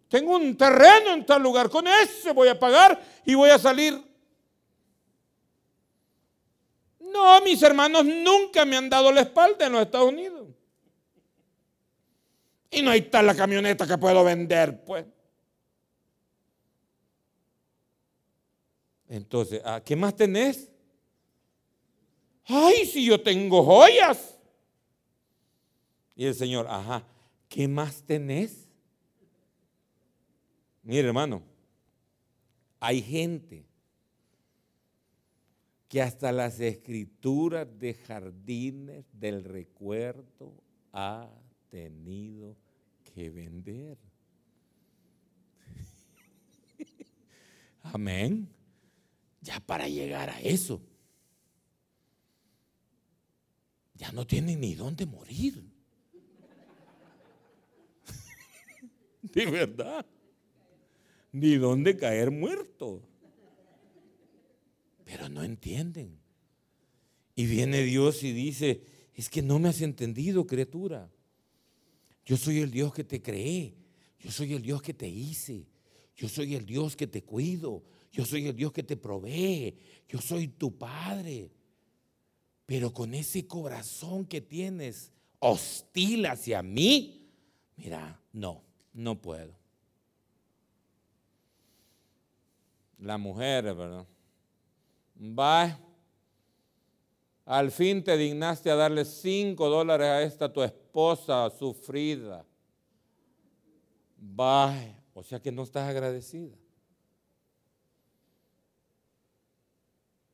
tengo 0.09 0.37
un 0.37 0.57
terreno 0.57 1.15
en 1.15 1.25
tal 1.25 1.43
lugar, 1.43 1.71
con 1.71 1.87
ese 1.87 2.33
voy 2.33 2.49
a 2.49 2.59
pagar 2.59 3.01
y 3.25 3.35
voy 3.35 3.51
a 3.51 3.59
salir. 3.59 4.08
No, 7.13 7.41
mis 7.43 7.63
hermanos 7.63 8.05
nunca 8.05 8.65
me 8.65 8.77
han 8.77 8.91
dado 8.91 9.13
la 9.13 9.23
espalda 9.23 9.67
en 9.67 9.73
los 9.73 9.83
Estados 9.83 10.09
Unidos. 10.09 10.49
Y 12.71 12.83
no 12.83 12.91
hay 12.91 13.03
tal 13.03 13.27
la 13.27 13.35
camioneta 13.35 13.87
que 13.87 13.97
puedo 13.97 14.23
vender, 14.25 14.85
pues. 14.85 15.07
Entonces, 19.09 19.63
¿a 19.65 19.83
qué 19.83 19.97
más 19.97 20.15
tenés? 20.15 20.71
Ay, 22.45 22.87
si 22.87 23.05
yo 23.05 23.21
tengo 23.21 23.63
joyas. 23.65 24.39
Y 26.15 26.27
el 26.27 26.35
Señor, 26.35 26.67
ajá, 26.69 27.07
¿qué 27.49 27.69
más 27.69 28.03
tenés? 28.03 28.69
Mire, 30.83 31.09
hermano, 31.09 31.43
hay 32.81 33.03
gente 33.03 33.68
que 35.89 36.03
hasta 36.03 36.31
las 36.33 36.61
escrituras 36.61 37.67
de 37.79 37.95
jardines 37.95 39.07
del 39.13 39.43
recuerdo 39.43 40.53
ha 40.93 41.31
tenido 41.71 42.57
que 43.03 43.31
vender. 43.31 43.97
Amén. 47.83 48.49
Ya 49.41 49.61
para 49.61 49.89
llegar 49.89 50.29
a 50.29 50.41
eso, 50.41 50.83
ya 53.95 54.13
no 54.13 54.27
tienen 54.27 54.61
ni 54.61 54.75
dónde 54.75 55.07
morir. 55.07 55.65
De 59.23 59.47
verdad. 59.47 60.05
Ni 61.33 61.57
dónde 61.57 61.97
caer 61.97 62.31
muerto. 62.31 63.08
Pero 65.09 65.31
no 65.31 65.43
entienden. 65.43 66.21
Y 67.35 67.47
viene 67.47 67.83
Dios 67.83 68.23
y 68.25 68.33
dice, 68.33 68.83
es 69.15 69.31
que 69.31 69.41
no 69.41 69.59
me 69.59 69.71
has 69.71 69.81
entendido, 69.81 70.47
criatura. 70.47 71.11
Yo 72.27 72.37
soy 72.37 72.59
el 72.59 72.71
Dios 72.71 72.93
que 72.93 73.05
te 73.05 73.23
creé. 73.23 73.75
Yo 74.21 74.31
soy 74.31 74.53
el 74.53 74.61
Dios 74.61 74.83
que 74.83 74.93
te 74.93 75.09
hice. 75.09 75.65
Yo 76.15 76.29
soy 76.29 76.57
el 76.57 76.67
Dios 76.67 76.95
que 76.95 77.07
te 77.07 77.23
cuido. 77.23 77.85
Yo 78.13 78.27
soy 78.27 78.49
el 78.49 78.55
Dios 78.55 78.71
que 78.71 78.83
te 78.83 78.99
provee. 78.99 79.79
Yo 80.11 80.21
soy 80.21 80.49
tu 80.49 80.77
Padre. 80.77 81.53
Pero 82.67 82.93
con 82.93 83.15
ese 83.15 83.47
corazón 83.47 84.27
que 84.27 84.43
tienes 84.43 85.11
hostil 85.39 86.27
hacia 86.27 86.63
mí, 86.63 87.31
mira, 87.79 88.21
no, 88.35 88.63
no 88.93 89.19
puedo. 89.23 89.57
La 92.99 93.17
mujer, 93.17 93.75
¿verdad? 93.75 94.07
Va. 95.21 95.79
Al 97.45 97.71
fin 97.71 98.05
te 98.05 98.17
dignaste 98.17 98.71
a 98.71 98.77
darle 98.77 99.05
cinco 99.05 99.69
dólares 99.69 100.07
a 100.07 100.23
esta 100.23 100.53
tu 100.53 100.63
esposa 100.63 101.51
sufrida. 101.51 102.45
Va. 104.39 104.75
O 105.15 105.23
sea 105.23 105.41
que 105.41 105.51
no 105.51 105.63
estás 105.63 105.89
agradecida. 105.89 106.57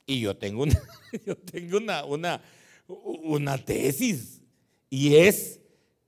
Y 0.06 0.20
yo 0.20 0.36
tengo 0.36 0.64
una, 0.64 0.80
yo 1.26 1.36
tengo 1.36 1.78
una, 1.78 2.04
una, 2.04 2.42
una 2.88 3.58
tesis. 3.58 4.42
Y 4.90 5.16
es 5.16 5.60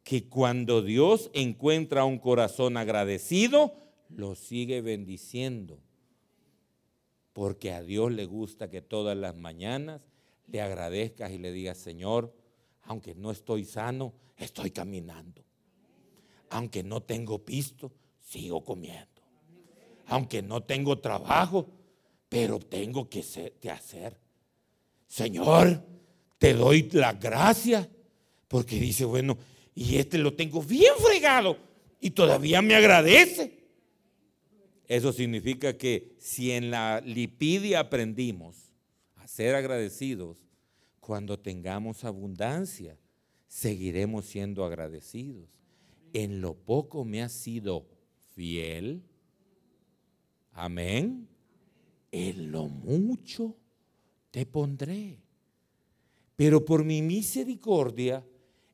que 0.05 0.29
cuando 0.29 0.83
Dios 0.83 1.31
encuentra 1.33 2.05
un 2.05 2.19
corazón 2.19 2.77
agradecido, 2.77 3.75
lo 4.09 4.35
sigue 4.35 4.81
bendiciendo. 4.81 5.81
Porque 7.37 7.71
a 7.75 7.83
Dios 7.83 8.13
le 8.13 8.25
gusta 8.25 8.71
que 8.71 8.81
todas 8.81 9.15
las 9.15 9.37
mañanas 9.37 10.01
le 10.47 10.63
agradezcas 10.63 11.31
y 11.33 11.37
le 11.37 11.53
digas, 11.53 11.77
Señor, 11.77 12.35
aunque 12.85 13.15
no 13.15 13.31
estoy 13.31 13.67
sano, 13.67 14.15
estoy 14.39 14.71
caminando. 14.71 15.45
Aunque 16.49 16.83
no 16.83 17.03
tengo 17.03 17.45
pisto, 17.45 17.93
sigo 18.23 18.65
comiendo. 18.65 19.21
Aunque 20.07 20.41
no 20.41 20.63
tengo 20.63 20.99
trabajo, 20.99 21.69
pero 22.31 22.59
tengo 22.59 23.11
que 23.11 23.21
hacer. 23.71 24.19
Señor, 25.07 25.85
te 26.39 26.55
doy 26.55 26.89
la 26.93 27.13
gracia, 27.13 27.87
porque 28.49 28.81
dice, 28.81 29.05
bueno, 29.05 29.37
y 29.75 29.99
este 29.99 30.17
lo 30.17 30.33
tengo 30.33 30.63
bien 30.63 30.95
fregado 30.97 31.59
y 32.01 32.13
todavía 32.13 32.63
me 32.63 32.77
agradece. 32.77 33.66
Eso 34.87 35.13
significa 35.13 35.77
que 35.77 36.15
si 36.19 36.53
en 36.53 36.71
la 36.71 37.01
lipidia 37.01 37.81
aprendimos 37.81 38.73
a 39.17 39.27
ser 39.27 39.55
agradecidos, 39.55 40.39
cuando 41.01 41.39
tengamos 41.39 42.05
abundancia, 42.05 42.99
seguiremos 43.47 44.27
siendo 44.27 44.65
agradecidos. 44.65 45.49
En 46.13 46.41
lo 46.41 46.55
poco 46.55 47.05
me 47.05 47.23
has 47.23 47.33
sido 47.33 47.87
fiel. 48.35 49.03
Amén 50.53 51.29
en 52.17 52.51
lo 52.51 52.69
mucho 52.69 53.57
te 54.31 54.47
pondré. 54.47 55.19
Pero 56.35 56.65
por 56.65 56.83
mi 56.83 57.03
misericordia, 57.03 58.27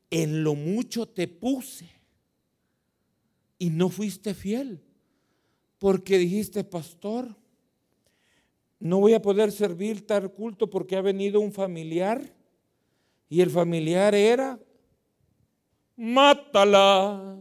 en 0.09 0.43
lo 0.43 0.55
mucho 0.55 1.07
te 1.07 1.27
puse. 1.27 1.89
Y 3.59 3.69
no 3.69 3.89
fuiste 3.89 4.33
fiel. 4.33 4.81
Porque 5.83 6.17
dijiste, 6.17 6.63
pastor, 6.63 7.27
no 8.79 9.01
voy 9.01 9.15
a 9.15 9.21
poder 9.21 9.51
servir 9.51 10.07
tal 10.07 10.31
culto 10.31 10.69
porque 10.69 10.95
ha 10.95 11.01
venido 11.01 11.41
un 11.41 11.51
familiar. 11.51 12.21
Y 13.27 13.41
el 13.41 13.49
familiar 13.49 14.15
era, 14.15 14.57
mátalas. 15.97 17.37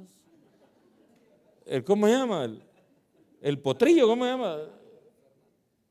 El, 1.66 1.84
¿Cómo 1.84 2.08
se 2.08 2.14
llama? 2.14 2.52
El, 3.40 3.60
potrillo, 3.60 4.08
¿cómo 4.08 4.24
se 4.24 4.30
llama? 4.32 4.58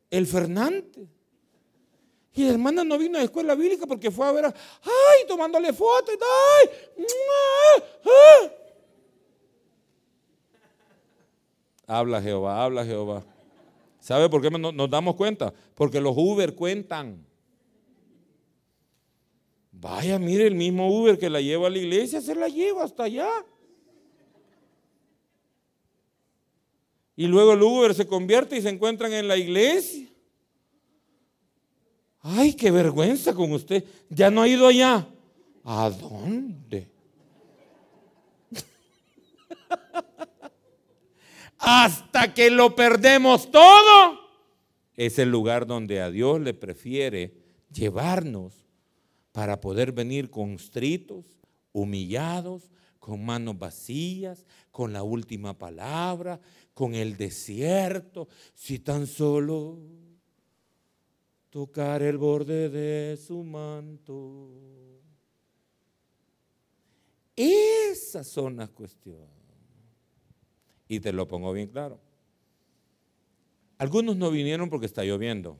el 0.09 0.27
Fernante. 0.27 1.07
Y 2.33 2.43
la 2.43 2.51
hermana 2.51 2.83
no 2.83 2.97
vino 2.97 3.15
a 3.15 3.19
la 3.19 3.25
escuela 3.27 3.55
bíblica 3.55 3.87
porque 3.87 4.11
fue 4.11 4.27
a 4.27 4.33
ver, 4.33 4.45
ay, 4.47 5.25
tomándole 5.25 5.71
fotos, 5.71 6.15
ay, 6.19 6.69
Habla 11.87 12.21
Jehová, 12.21 12.63
habla 12.63 12.85
Jehová. 12.85 13.23
¿Sabe 13.99 14.29
por 14.29 14.41
qué 14.41 14.49
nos 14.49 14.89
damos 14.89 15.15
cuenta? 15.15 15.53
Porque 15.75 16.01
los 16.01 16.15
Uber 16.17 16.55
cuentan. 16.55 17.25
Vaya, 19.71 20.19
mire 20.19 20.47
el 20.47 20.55
mismo 20.55 20.89
Uber 20.91 21.17
que 21.17 21.29
la 21.29 21.41
lleva 21.41 21.67
a 21.67 21.69
la 21.69 21.77
iglesia, 21.77 22.21
se 22.21 22.35
la 22.35 22.47
lleva 22.47 22.83
hasta 22.83 23.03
allá. 23.03 23.29
Y 27.15 27.27
luego 27.27 27.53
el 27.53 27.61
Uber 27.61 27.93
se 27.93 28.07
convierte 28.07 28.57
y 28.57 28.61
se 28.61 28.69
encuentran 28.69 29.13
en 29.13 29.27
la 29.27 29.37
iglesia. 29.37 30.07
Ay, 32.21 32.53
qué 32.53 32.71
vergüenza 32.71 33.33
con 33.33 33.51
usted. 33.51 33.83
Ya 34.09 34.29
no 34.29 34.41
ha 34.41 34.47
ido 34.47 34.67
allá. 34.67 35.07
¿A 35.63 35.89
dónde? 35.89 36.89
Hasta 41.61 42.33
que 42.33 42.49
lo 42.49 42.75
perdemos 42.75 43.51
todo. 43.51 44.19
Es 44.95 45.19
el 45.19 45.29
lugar 45.29 45.65
donde 45.65 46.01
a 46.01 46.09
Dios 46.09 46.41
le 46.41 46.53
prefiere 46.53 47.35
llevarnos 47.71 48.65
para 49.31 49.61
poder 49.61 49.91
venir 49.91 50.29
constritos, 50.29 51.25
humillados, 51.71 52.69
con 52.99 53.25
manos 53.25 53.57
vacías, 53.57 54.45
con 54.71 54.93
la 54.93 55.01
última 55.01 55.57
palabra, 55.57 56.39
con 56.73 56.93
el 56.93 57.17
desierto, 57.17 58.27
si 58.53 58.79
tan 58.79 59.07
solo 59.07 59.79
tocar 61.49 62.01
el 62.01 62.17
borde 62.17 62.69
de 62.69 63.17
su 63.17 63.43
manto. 63.43 64.49
Esas 67.35 68.27
son 68.27 68.57
las 68.57 68.69
cuestiones. 68.69 69.40
Y 70.91 70.99
te 70.99 71.13
lo 71.13 71.25
pongo 71.25 71.53
bien 71.53 71.69
claro. 71.69 72.01
Algunos 73.77 74.17
no 74.17 74.29
vinieron 74.29 74.69
porque 74.69 74.87
está 74.87 75.05
lloviendo. 75.05 75.57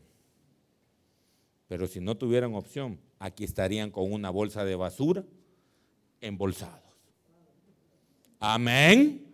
Pero 1.69 1.87
si 1.87 2.01
no 2.01 2.17
tuvieran 2.17 2.53
opción, 2.53 2.99
aquí 3.17 3.45
estarían 3.45 3.91
con 3.91 4.11
una 4.11 4.29
bolsa 4.29 4.65
de 4.65 4.75
basura 4.75 5.23
embolsados. 6.19 6.83
Amén. 8.41 9.25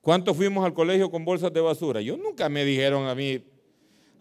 ¿Cuántos 0.00 0.36
fuimos 0.36 0.64
al 0.64 0.74
colegio 0.74 1.10
con 1.10 1.24
bolsas 1.24 1.52
de 1.52 1.60
basura? 1.60 2.00
Yo 2.00 2.16
nunca 2.16 2.48
me 2.48 2.64
dijeron 2.64 3.08
a 3.08 3.16
mí, 3.16 3.44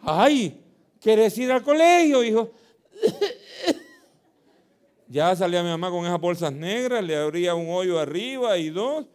ay, 0.01 0.59
¿quieres 0.99 1.37
ir 1.37 1.51
al 1.51 1.61
colegio, 1.61 2.23
hijo? 2.23 2.51
ya 5.07 5.35
salía 5.35 5.61
mi 5.61 5.69
mamá 5.69 5.91
con 5.91 6.03
esas 6.03 6.19
bolsas 6.19 6.51
negras, 6.51 7.03
le 7.03 7.15
abría 7.15 7.53
un 7.53 7.69
hoyo 7.69 7.99
arriba 7.99 8.57
y 8.57 8.71
dos, 8.71 9.05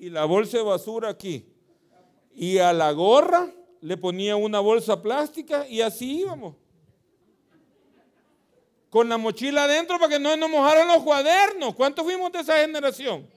y 0.00 0.08
la 0.08 0.24
bolsa 0.24 0.56
de 0.56 0.64
basura 0.64 1.10
aquí. 1.10 1.46
Y 2.32 2.56
a 2.56 2.72
la 2.72 2.90
gorra 2.92 3.52
le 3.82 3.98
ponía 3.98 4.34
una 4.34 4.58
bolsa 4.58 5.02
plástica 5.02 5.68
y 5.68 5.82
así 5.82 6.20
íbamos. 6.20 6.56
Con 8.88 9.10
la 9.10 9.18
mochila 9.18 9.64
adentro 9.64 9.98
para 9.98 10.08
que 10.08 10.18
no 10.18 10.34
nos 10.38 10.48
mojaran 10.48 10.88
los 10.88 11.02
cuadernos. 11.02 11.74
¿Cuántos 11.74 12.04
fuimos 12.04 12.32
de 12.32 12.40
esa 12.40 12.56
generación? 12.56 13.28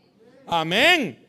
Amén. 0.48 1.28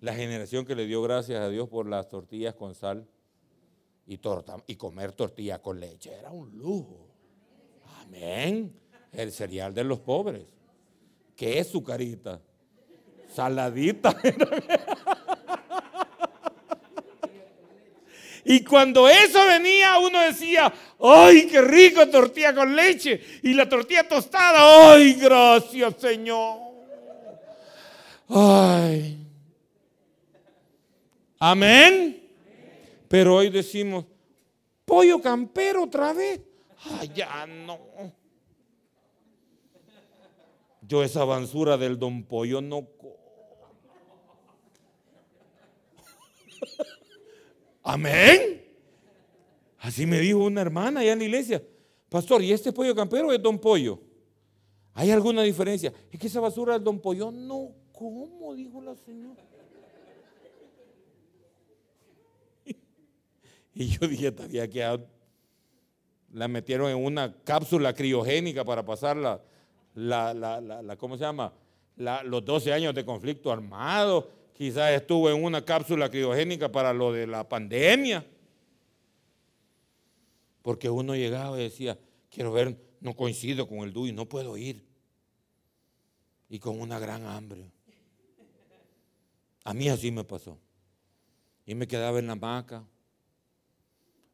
La 0.00 0.12
generación 0.12 0.66
que 0.66 0.74
le 0.74 0.84
dio 0.86 1.00
gracias 1.00 1.40
a 1.40 1.48
Dios 1.48 1.68
por 1.68 1.88
las 1.88 2.08
tortillas 2.08 2.54
con 2.54 2.74
sal 2.74 3.06
y, 4.04 4.18
torta, 4.18 4.56
y 4.66 4.74
comer 4.74 5.12
tortilla 5.12 5.62
con 5.62 5.78
leche. 5.78 6.12
Era 6.12 6.32
un 6.32 6.58
lujo. 6.58 7.06
Amén. 8.00 8.76
El 9.12 9.30
cereal 9.30 9.72
de 9.72 9.84
los 9.84 10.00
pobres. 10.00 10.44
¿Qué 11.36 11.60
es 11.60 11.68
su 11.68 11.84
carita? 11.84 12.40
Saladita. 13.36 14.16
Y 18.48 18.62
cuando 18.62 19.08
eso 19.08 19.44
venía, 19.44 19.98
uno 19.98 20.20
decía, 20.20 20.72
¡ay, 21.00 21.48
qué 21.48 21.60
rico 21.60 22.08
tortilla 22.08 22.54
con 22.54 22.76
leche! 22.76 23.20
Y 23.42 23.54
la 23.54 23.68
tortilla 23.68 24.06
tostada, 24.08 24.92
¡ay, 24.92 25.14
gracias, 25.14 25.96
Señor! 25.98 26.60
¡Ay! 28.28 29.18
Amén. 31.40 32.22
Pero 33.08 33.34
hoy 33.34 33.50
decimos, 33.50 34.04
pollo 34.84 35.20
campero 35.20 35.82
otra 35.82 36.12
vez. 36.12 36.40
Ay, 37.00 37.10
ya 37.14 37.46
no. 37.46 37.80
Yo 40.82 41.02
esa 41.02 41.22
avanzura 41.22 41.76
del 41.76 41.98
don 41.98 42.22
pollo 42.22 42.60
no. 42.60 42.86
Amén. 47.82 48.64
Así 49.78 50.06
me 50.06 50.18
dijo 50.18 50.38
una 50.38 50.60
hermana 50.60 51.00
allá 51.00 51.12
en 51.12 51.18
la 51.20 51.24
iglesia. 51.24 51.62
Pastor, 52.08 52.42
¿y 52.42 52.52
este 52.52 52.72
pollo 52.72 52.94
campero 52.94 53.32
es 53.32 53.42
don 53.42 53.58
pollo? 53.58 54.00
¿Hay 54.94 55.10
alguna 55.10 55.42
diferencia? 55.42 55.92
Es 56.10 56.18
que 56.18 56.26
esa 56.26 56.40
basura 56.40 56.76
es 56.76 56.82
don 56.82 57.00
pollo. 57.00 57.30
No, 57.30 57.72
¿cómo? 57.92 58.54
Dijo 58.54 58.80
la 58.80 58.94
señora. 58.94 59.42
Y 63.74 63.88
yo 63.88 64.08
dije, 64.08 64.32
todavía 64.32 64.66
que 64.68 64.98
la 66.32 66.48
metieron 66.48 66.90
en 66.90 66.96
una 66.96 67.36
cápsula 67.44 67.92
criogénica 67.94 68.64
para 68.64 68.84
pasar 68.86 69.18
la, 69.18 69.42
la, 69.94 70.32
la, 70.32 70.96
¿cómo 70.96 71.16
se 71.18 71.24
llama? 71.24 71.52
los 71.96 72.44
12 72.44 72.72
años 72.72 72.94
de 72.94 73.04
conflicto 73.04 73.52
armado. 73.52 74.30
Quizás 74.56 74.92
estuvo 74.92 75.28
en 75.30 75.44
una 75.44 75.62
cápsula 75.62 76.08
criogénica 76.10 76.72
para 76.72 76.94
lo 76.94 77.12
de 77.12 77.26
la 77.26 77.46
pandemia. 77.46 78.24
Porque 80.62 80.88
uno 80.88 81.14
llegaba 81.14 81.60
y 81.60 81.64
decía, 81.64 81.98
quiero 82.30 82.52
ver, 82.52 82.76
no 83.00 83.14
coincido 83.14 83.68
con 83.68 83.80
el 83.80 83.92
DUI, 83.92 84.12
no 84.12 84.26
puedo 84.26 84.56
ir. 84.56 84.86
Y 86.48 86.58
con 86.58 86.80
una 86.80 86.98
gran 86.98 87.26
hambre. 87.26 87.70
A 89.64 89.74
mí 89.74 89.88
así 89.90 90.10
me 90.10 90.24
pasó. 90.24 90.58
Y 91.66 91.74
me 91.74 91.86
quedaba 91.86 92.18
en 92.18 92.28
la 92.28 92.32
hamaca 92.32 92.86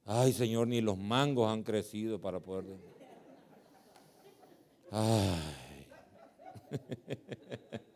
Ay, 0.04 0.32
Señor, 0.32 0.68
ni 0.68 0.80
los 0.80 0.98
mangos 0.98 1.50
han 1.50 1.62
crecido 1.62 2.20
para 2.20 2.40
poder. 2.40 2.76
Ay. 4.90 5.86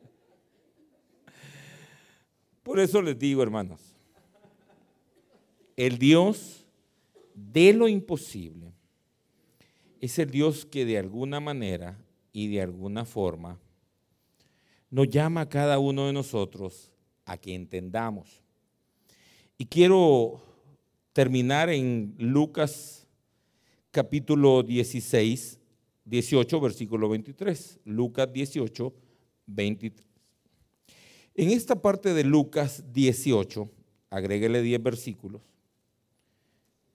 Por 2.67 2.81
eso 2.81 3.01
les 3.01 3.17
digo, 3.17 3.45
hermanos, 3.45 3.81
el 5.77 5.99
Dios 5.99 6.67
de 7.33 7.73
lo 7.73 7.87
imposible 7.87 8.73
es 10.01 10.19
el 10.19 10.33
Dios 10.33 10.67
que 10.67 10.85
de 10.85 10.99
alguna 10.99 11.39
manera 11.39 11.97
y 12.33 12.49
de 12.49 12.63
alguna 12.63 13.05
forma 13.05 13.61
nos 14.91 15.09
llama 15.09 15.43
a 15.43 15.49
cada 15.49 15.79
uno 15.79 16.09
de 16.09 16.13
nosotros 16.13 16.91
a 17.25 17.37
que 17.39 17.55
entendamos. 17.55 18.43
Y 19.59 19.67
quiero 19.67 20.43
terminar 21.13 21.71
en 21.71 22.17
Lucas 22.19 23.07
capítulo 23.93 24.65
16, 24.65 25.61
18, 26.05 26.61
versículo 26.61 27.09
23. 27.11 27.79
Lucas 27.85 28.33
18, 28.33 28.93
23. 29.47 30.06
En 31.39 31.51
esta 31.51 31.83
parte 31.83 32.15
de 32.15 32.25
Lucas 32.25 32.83
18, 32.95 33.71
agréguele 34.09 34.63
10 34.63 34.83
versículos. 34.83 35.43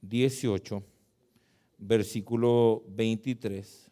18, 0.02 0.84
versículo 1.78 2.84
23. 2.88 3.92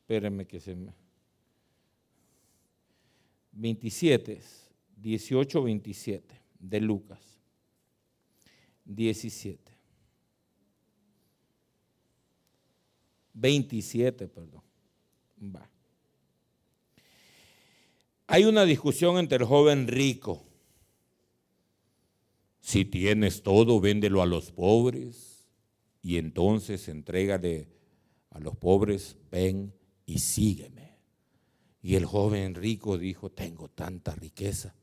Espérenme 0.00 0.46
que 0.46 0.58
se 0.58 0.74
me... 0.74 0.94
27. 3.52 4.40
18, 4.96 5.62
27 5.62 6.40
de 6.58 6.80
Lucas. 6.80 7.20
17. 8.86 9.72
27, 13.34 14.28
perdón. 14.28 14.62
Va. 15.54 15.75
Hay 18.28 18.44
una 18.44 18.64
discusión 18.64 19.18
entre 19.18 19.38
el 19.38 19.44
joven 19.44 19.86
rico. 19.86 20.42
Si 22.60 22.84
tienes 22.84 23.42
todo, 23.42 23.80
véndelo 23.80 24.20
a 24.22 24.26
los 24.26 24.50
pobres 24.50 25.46
y 26.02 26.16
entonces 26.16 26.88
entrégale 26.88 27.68
a 28.30 28.40
los 28.40 28.56
pobres, 28.56 29.16
ven 29.30 29.72
y 30.04 30.18
sígueme. 30.18 30.98
Y 31.82 31.94
el 31.94 32.04
joven 32.04 32.56
rico 32.56 32.98
dijo, 32.98 33.30
tengo 33.30 33.68
tanta 33.68 34.16
riqueza 34.16 34.74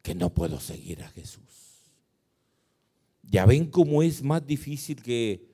que 0.00 0.14
no 0.14 0.32
puedo 0.32 0.58
seguir 0.58 1.02
a 1.02 1.08
Jesús. 1.08 1.92
Ya 3.22 3.44
ven 3.44 3.66
cómo 3.66 4.02
es 4.02 4.22
más 4.22 4.46
difícil 4.46 5.02
que 5.02 5.46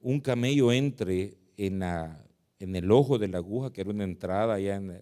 un 0.00 0.20
camello 0.20 0.72
entre 0.72 1.38
en, 1.56 1.82
en 2.58 2.74
el 2.74 2.90
ojo 2.90 3.18
de 3.18 3.28
la 3.28 3.38
aguja, 3.38 3.72
que 3.72 3.82
era 3.82 3.90
una 3.90 4.02
entrada 4.02 4.54
allá 4.54 4.74
en, 4.74 5.00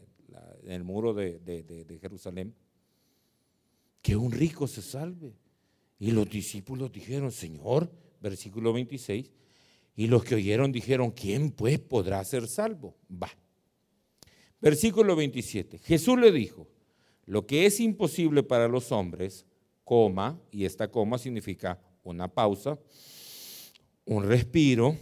el 0.66 0.84
muro 0.84 1.14
de, 1.14 1.38
de 1.38 1.98
Jerusalén, 2.00 2.54
que 4.00 4.16
un 4.16 4.32
rico 4.32 4.66
se 4.66 4.82
salve. 4.82 5.34
Y 5.98 6.10
los 6.10 6.28
discípulos 6.28 6.90
dijeron, 6.90 7.30
Señor, 7.30 7.90
versículo 8.20 8.72
26, 8.72 9.30
y 9.94 10.06
los 10.06 10.24
que 10.24 10.34
oyeron 10.34 10.72
dijeron, 10.72 11.10
¿quién 11.10 11.50
pues 11.50 11.78
podrá 11.78 12.24
ser 12.24 12.48
salvo? 12.48 12.96
Va. 13.10 13.30
Versículo 14.60 15.16
27, 15.16 15.78
Jesús 15.78 16.18
le 16.18 16.32
dijo, 16.32 16.68
lo 17.26 17.46
que 17.46 17.66
es 17.66 17.80
imposible 17.80 18.42
para 18.42 18.68
los 18.68 18.90
hombres, 18.92 19.44
coma, 19.84 20.40
y 20.50 20.64
esta 20.64 20.90
coma 20.90 21.18
significa 21.18 21.80
una 22.04 22.28
pausa, 22.28 22.78
un 24.04 24.24
respiro, 24.24 24.96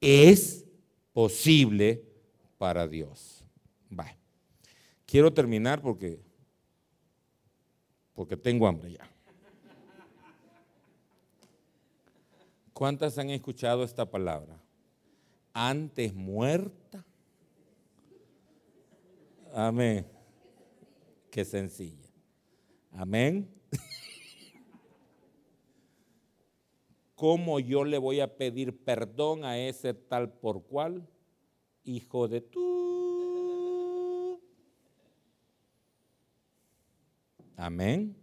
es 0.00 0.64
posible 1.12 2.04
para 2.58 2.88
Dios. 2.88 3.44
Va. 3.98 4.16
Quiero 5.12 5.30
terminar 5.30 5.82
porque, 5.82 6.18
porque 8.14 8.34
tengo 8.34 8.66
hambre 8.66 8.92
ya. 8.92 9.06
¿Cuántas 12.72 13.18
han 13.18 13.28
escuchado 13.28 13.84
esta 13.84 14.10
palabra? 14.10 14.58
Antes 15.52 16.14
muerta. 16.14 17.04
Amén. 19.52 20.06
Qué 21.30 21.44
sencilla. 21.44 22.08
Amén. 22.92 23.46
¿Cómo 27.14 27.60
yo 27.60 27.84
le 27.84 27.98
voy 27.98 28.20
a 28.20 28.34
pedir 28.34 28.82
perdón 28.82 29.44
a 29.44 29.58
ese 29.58 29.92
tal 29.92 30.32
por 30.32 30.62
cual? 30.62 31.06
Hijo 31.84 32.28
de 32.28 32.40
tú. 32.40 32.91
Amén. 37.62 38.16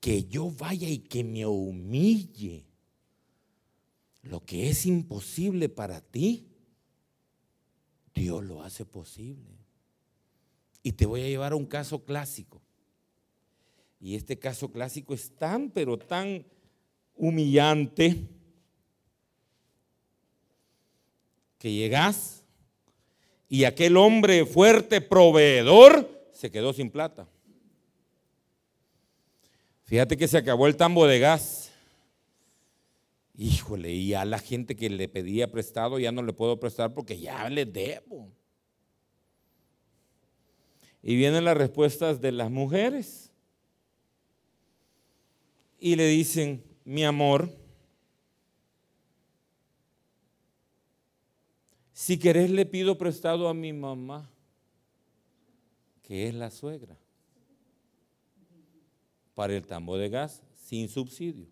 Que 0.00 0.24
yo 0.24 0.50
vaya 0.50 0.88
y 0.88 0.98
que 0.98 1.22
me 1.22 1.44
humille. 1.44 2.64
Lo 4.22 4.40
que 4.40 4.70
es 4.70 4.86
imposible 4.86 5.68
para 5.68 6.00
ti, 6.00 6.48
Dios 8.14 8.42
lo 8.44 8.62
hace 8.62 8.86
posible. 8.86 9.58
Y 10.82 10.92
te 10.92 11.04
voy 11.04 11.20
a 11.20 11.28
llevar 11.28 11.52
a 11.52 11.56
un 11.56 11.66
caso 11.66 12.02
clásico. 12.02 12.62
Y 14.00 14.14
este 14.14 14.38
caso 14.38 14.72
clásico 14.72 15.12
es 15.12 15.30
tan, 15.36 15.70
pero 15.70 15.98
tan 15.98 16.46
humillante 17.14 18.26
que 21.58 21.70
llegas 21.70 22.42
y 23.50 23.64
aquel 23.64 23.98
hombre 23.98 24.46
fuerte, 24.46 25.02
proveedor, 25.02 26.30
se 26.32 26.50
quedó 26.50 26.72
sin 26.72 26.90
plata. 26.90 27.28
Fíjate 29.92 30.16
que 30.16 30.26
se 30.26 30.38
acabó 30.38 30.66
el 30.66 30.76
tambo 30.78 31.06
de 31.06 31.18
gas. 31.18 31.70
Híjole, 33.36 33.92
y 33.92 34.14
a 34.14 34.24
la 34.24 34.38
gente 34.38 34.74
que 34.74 34.88
le 34.88 35.06
pedía 35.06 35.52
prestado 35.52 35.98
ya 35.98 36.10
no 36.10 36.22
le 36.22 36.32
puedo 36.32 36.58
prestar 36.58 36.94
porque 36.94 37.20
ya 37.20 37.46
le 37.50 37.66
debo. 37.66 38.32
Y 41.02 41.14
vienen 41.14 41.44
las 41.44 41.58
respuestas 41.58 42.22
de 42.22 42.32
las 42.32 42.50
mujeres. 42.50 43.30
Y 45.78 45.96
le 45.96 46.06
dicen, 46.06 46.64
mi 46.86 47.04
amor, 47.04 47.54
si 51.92 52.18
querés 52.18 52.48
le 52.48 52.64
pido 52.64 52.96
prestado 52.96 53.46
a 53.46 53.52
mi 53.52 53.74
mamá, 53.74 54.30
que 56.00 56.28
es 56.28 56.34
la 56.34 56.50
suegra, 56.50 57.01
para 59.34 59.54
el 59.54 59.66
tambo 59.66 59.96
de 59.96 60.08
gas 60.08 60.42
sin 60.54 60.88
subsidio. 60.88 61.46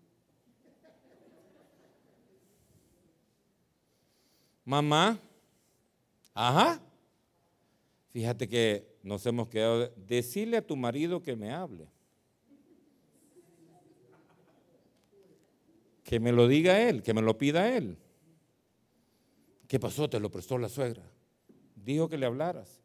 Mamá, 4.63 5.19
ajá, 6.33 6.81
fíjate 8.11 8.47
que 8.47 8.97
nos 9.03 9.25
hemos 9.25 9.47
quedado, 9.49 9.91
decirle 9.95 10.57
a 10.57 10.65
tu 10.65 10.75
marido 10.75 11.21
que 11.21 11.35
me 11.35 11.51
hable. 11.51 11.87
Que 16.03 16.19
me 16.19 16.31
lo 16.31 16.47
diga 16.47 16.87
él, 16.87 17.01
que 17.01 17.13
me 17.13 17.21
lo 17.21 17.37
pida 17.37 17.75
él. 17.75 17.97
¿Qué 19.67 19.79
pasó? 19.79 20.09
Te 20.09 20.19
lo 20.19 20.29
prestó 20.29 20.57
la 20.57 20.69
suegra. 20.69 21.03
Dijo 21.75 22.09
que 22.09 22.17
le 22.17 22.25
hablaras. 22.25 22.81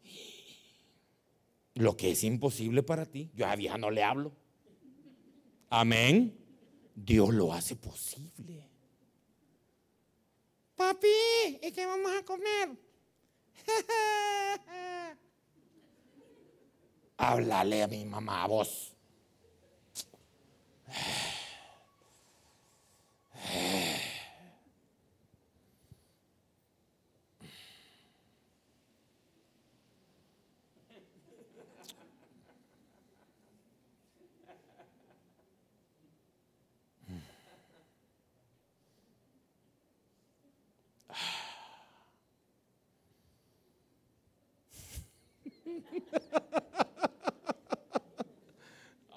Lo 1.75 1.97
que 1.97 2.13
es 2.13 2.25
imposible 2.25 2.83
para 2.83 3.05
ti, 3.05 3.31
yo 3.35 3.47
a 3.47 3.57
vieja 3.57 3.77
no 3.77 3.91
le 3.91 4.03
hablo. 4.03 4.33
Amén. 5.71 6.37
Dios 6.95 7.35
lo 7.35 7.53
hace 7.53 7.77
posible. 7.77 8.69
Papi, 10.77 11.09
¿y 11.63 11.73
qué 11.73 11.87
vamos 11.87 12.13
a 12.13 12.25
comer? 12.25 12.77
Háblale 17.17 17.83
a 17.83 17.89
mi 17.89 18.05
mamá, 18.05 18.45
a 18.45 18.47
vos. 18.47 18.95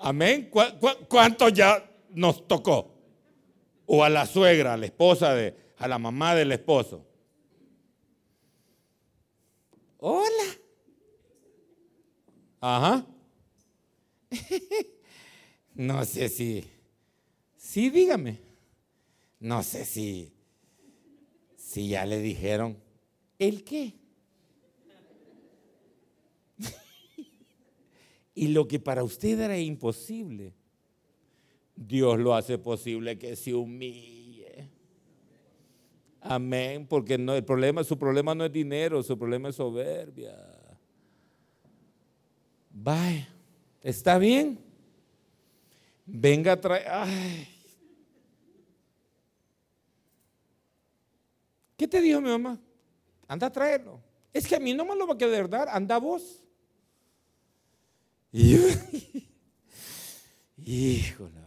Amén. 0.09 0.49
cuánto 1.07 1.49
ya 1.49 1.87
nos 2.15 2.47
tocó? 2.47 2.95
O 3.85 4.03
a 4.03 4.09
la 4.09 4.25
suegra, 4.25 4.73
a 4.73 4.77
la 4.77 4.87
esposa 4.87 5.35
de, 5.35 5.55
a 5.77 5.87
la 5.87 5.99
mamá 5.99 6.33
del 6.33 6.51
esposo. 6.51 7.05
Hola. 9.99 10.57
Ajá. 12.59 13.05
no 15.75 16.03
sé 16.05 16.27
si. 16.29 16.67
Sí, 17.55 17.91
dígame. 17.91 18.39
No 19.39 19.61
sé 19.61 19.85
si. 19.85 20.33
Si 21.55 21.87
ya 21.87 22.03
le 22.07 22.17
dijeron. 22.17 22.81
¿El 23.37 23.63
qué? 23.63 23.98
Y 28.39 28.47
lo 28.47 28.69
que 28.69 28.79
para 28.79 29.03
usted 29.03 29.37
era 29.37 29.57
imposible, 29.57 30.53
Dios 31.75 32.17
lo 32.17 32.33
hace 32.33 32.57
posible 32.57 33.19
que 33.19 33.35
se 33.35 33.53
humille. 33.53 34.69
Amén, 36.21 36.87
porque 36.87 37.17
no, 37.17 37.35
el 37.35 37.43
problema, 37.43 37.83
su 37.83 37.99
problema 37.99 38.33
no 38.33 38.45
es 38.45 38.53
dinero, 38.53 39.03
su 39.03 39.19
problema 39.19 39.49
es 39.49 39.57
soberbia. 39.57 40.37
Vaya, 42.69 43.27
¿está 43.81 44.17
bien? 44.17 44.57
Venga 46.05 46.53
a 46.53 46.61
traer. 46.61 47.45
¿Qué 51.75 51.89
te 51.89 51.99
dijo 51.99 52.21
mi 52.21 52.29
mamá? 52.29 52.57
Anda 53.27 53.47
a 53.47 53.51
traerlo. 53.51 53.99
Es 54.31 54.47
que 54.47 54.55
a 54.55 54.61
mí 54.61 54.73
no 54.73 54.85
me 54.85 54.95
lo 54.95 55.05
va 55.05 55.15
a 55.15 55.17
quedar 55.17 55.49
dar, 55.49 55.67
anda 55.67 55.97
vos. 55.97 56.41
Y 58.31 58.55
híjole. 60.57 61.39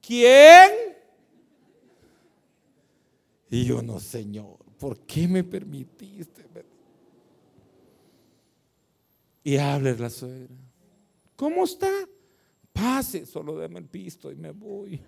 ¿Quién? 0.00 0.70
Y 3.50 3.66
yo 3.66 3.82
no, 3.82 4.00
Señor, 4.00 4.56
¿por 4.78 4.98
qué 5.00 5.28
me 5.28 5.44
permitiste? 5.44 6.46
Y 9.44 9.56
hable 9.58 9.94
la 9.96 10.08
suegra. 10.08 10.54
¿Cómo 11.36 11.64
está? 11.64 11.90
Pase, 12.72 13.26
solo 13.26 13.58
deme 13.58 13.80
el 13.80 13.86
pisto 13.86 14.32
y 14.32 14.36
me 14.36 14.50
voy. 14.50 14.98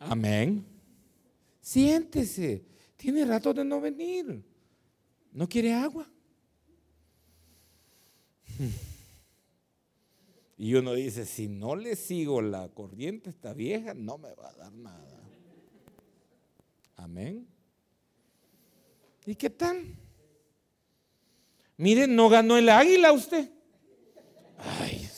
Amén. 0.00 0.64
Siéntese. 1.60 2.64
Tiene 2.96 3.24
rato 3.24 3.54
de 3.54 3.64
no 3.64 3.80
venir. 3.80 4.42
¿No 5.32 5.48
quiere 5.48 5.72
agua? 5.72 6.10
Y 10.58 10.74
uno 10.74 10.92
dice, 10.92 11.24
si 11.24 11.48
no 11.48 11.76
le 11.76 11.96
sigo 11.96 12.42
la 12.42 12.68
corriente 12.68 13.30
esta 13.30 13.54
vieja, 13.54 13.94
no 13.94 14.18
me 14.18 14.34
va 14.34 14.50
a 14.50 14.54
dar 14.54 14.72
nada. 14.72 15.20
Amén. 16.96 17.46
¿Y 19.24 19.34
qué 19.34 19.48
tal? 19.48 19.96
Miren, 21.78 22.14
no 22.14 22.28
ganó 22.28 22.58
el 22.58 22.68
águila 22.68 23.12
usted. 23.12 23.50
Ay, 24.58 25.08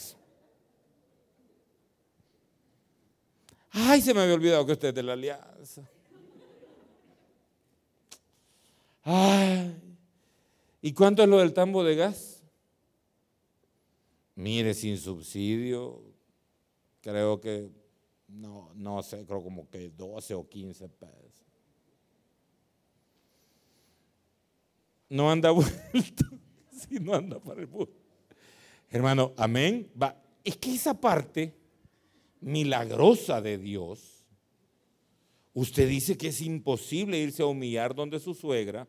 Ay, 3.73 4.01
se 4.01 4.13
me 4.13 4.21
había 4.21 4.35
olvidado 4.35 4.65
que 4.67 4.73
usted 4.73 4.89
es 4.89 4.93
de 4.95 5.03
la 5.03 5.13
alianza. 5.13 5.89
Ay, 9.03 9.75
¿y 10.81 10.93
cuánto 10.93 11.23
es 11.23 11.29
lo 11.29 11.39
del 11.39 11.53
tambo 11.53 11.83
de 11.83 11.95
gas? 11.95 12.43
Mire, 14.35 14.75
sin 14.75 14.97
subsidio, 14.97 16.03
creo 17.01 17.41
que, 17.41 17.69
no, 18.27 18.71
no 18.75 19.01
sé, 19.01 19.25
creo 19.25 19.43
como 19.43 19.67
que 19.69 19.89
12 19.89 20.35
o 20.35 20.47
15 20.47 20.89
pesos. 20.89 21.43
No 25.09 25.31
anda 25.31 25.49
vuelto, 25.51 26.25
si 26.71 26.99
no 26.99 27.15
anda 27.15 27.39
para 27.39 27.59
el 27.59 27.67
bus. 27.67 27.89
Hermano, 28.91 29.33
amén. 29.35 29.91
Va. 29.99 30.15
Es 30.43 30.57
que 30.57 30.75
esa 30.75 30.93
parte 30.93 31.62
milagrosa 32.43 33.41
de 33.41 33.57
Dios, 33.57 34.25
usted 35.53 35.87
dice 35.87 36.17
que 36.17 36.27
es 36.27 36.41
imposible 36.41 37.17
irse 37.17 37.41
a 37.41 37.47
humillar 37.47 37.95
donde 37.95 38.19
su 38.19 38.33
suegra. 38.33 38.87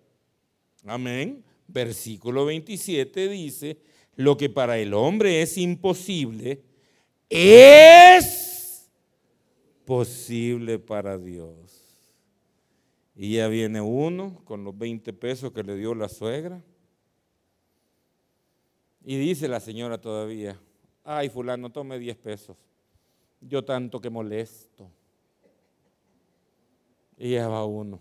Amén. 0.84 1.44
Versículo 1.66 2.44
27 2.44 3.28
dice, 3.28 3.78
lo 4.16 4.36
que 4.36 4.50
para 4.50 4.78
el 4.78 4.92
hombre 4.92 5.40
es 5.40 5.56
imposible, 5.56 6.62
es 7.30 8.90
posible 9.84 10.78
para 10.78 11.16
Dios. 11.16 11.80
Y 13.16 13.34
ya 13.36 13.48
viene 13.48 13.80
uno 13.80 14.42
con 14.44 14.64
los 14.64 14.76
20 14.76 15.12
pesos 15.12 15.52
que 15.52 15.62
le 15.62 15.76
dio 15.76 15.94
la 15.94 16.08
suegra. 16.08 16.62
Y 19.04 19.16
dice 19.18 19.48
la 19.48 19.60
señora 19.60 20.00
todavía, 20.00 20.60
ay 21.04 21.28
fulano, 21.28 21.70
tome 21.70 21.98
10 21.98 22.16
pesos 22.16 22.56
yo 23.40 23.64
tanto 23.64 24.00
que 24.00 24.10
molesto. 24.10 24.90
Y 27.16 27.32
ya 27.32 27.48
va 27.48 27.64
uno. 27.64 28.00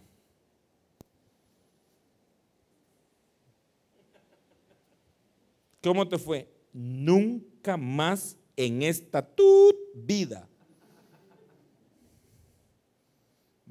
¿Cómo 5.81 6.07
te 6.07 6.17
fue? 6.17 6.49
Nunca 6.71 7.77
más 7.77 8.37
en 8.55 8.81
esta 8.83 9.21
tu 9.21 9.75
vida 9.93 10.47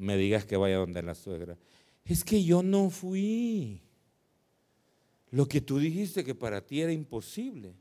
me 0.03 0.17
digas 0.17 0.45
que 0.45 0.57
vaya 0.57 0.79
donde 0.79 1.01
la 1.01 1.15
suegra. 1.15 1.57
Es 2.05 2.25
que 2.25 2.43
yo 2.43 2.63
no 2.63 2.91
fui. 2.91 3.81
Lo 5.31 5.47
que 5.47 5.61
tú 5.61 5.79
dijiste 5.79 6.25
que 6.25 6.35
para 6.35 6.67
ti 6.67 6.81
era 6.81 6.93
imposible, 6.93 7.75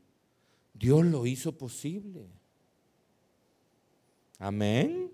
Dios 0.72 1.04
lo 1.04 1.26
hizo 1.26 1.58
posible. 1.58 2.28
Amén. 4.42 5.08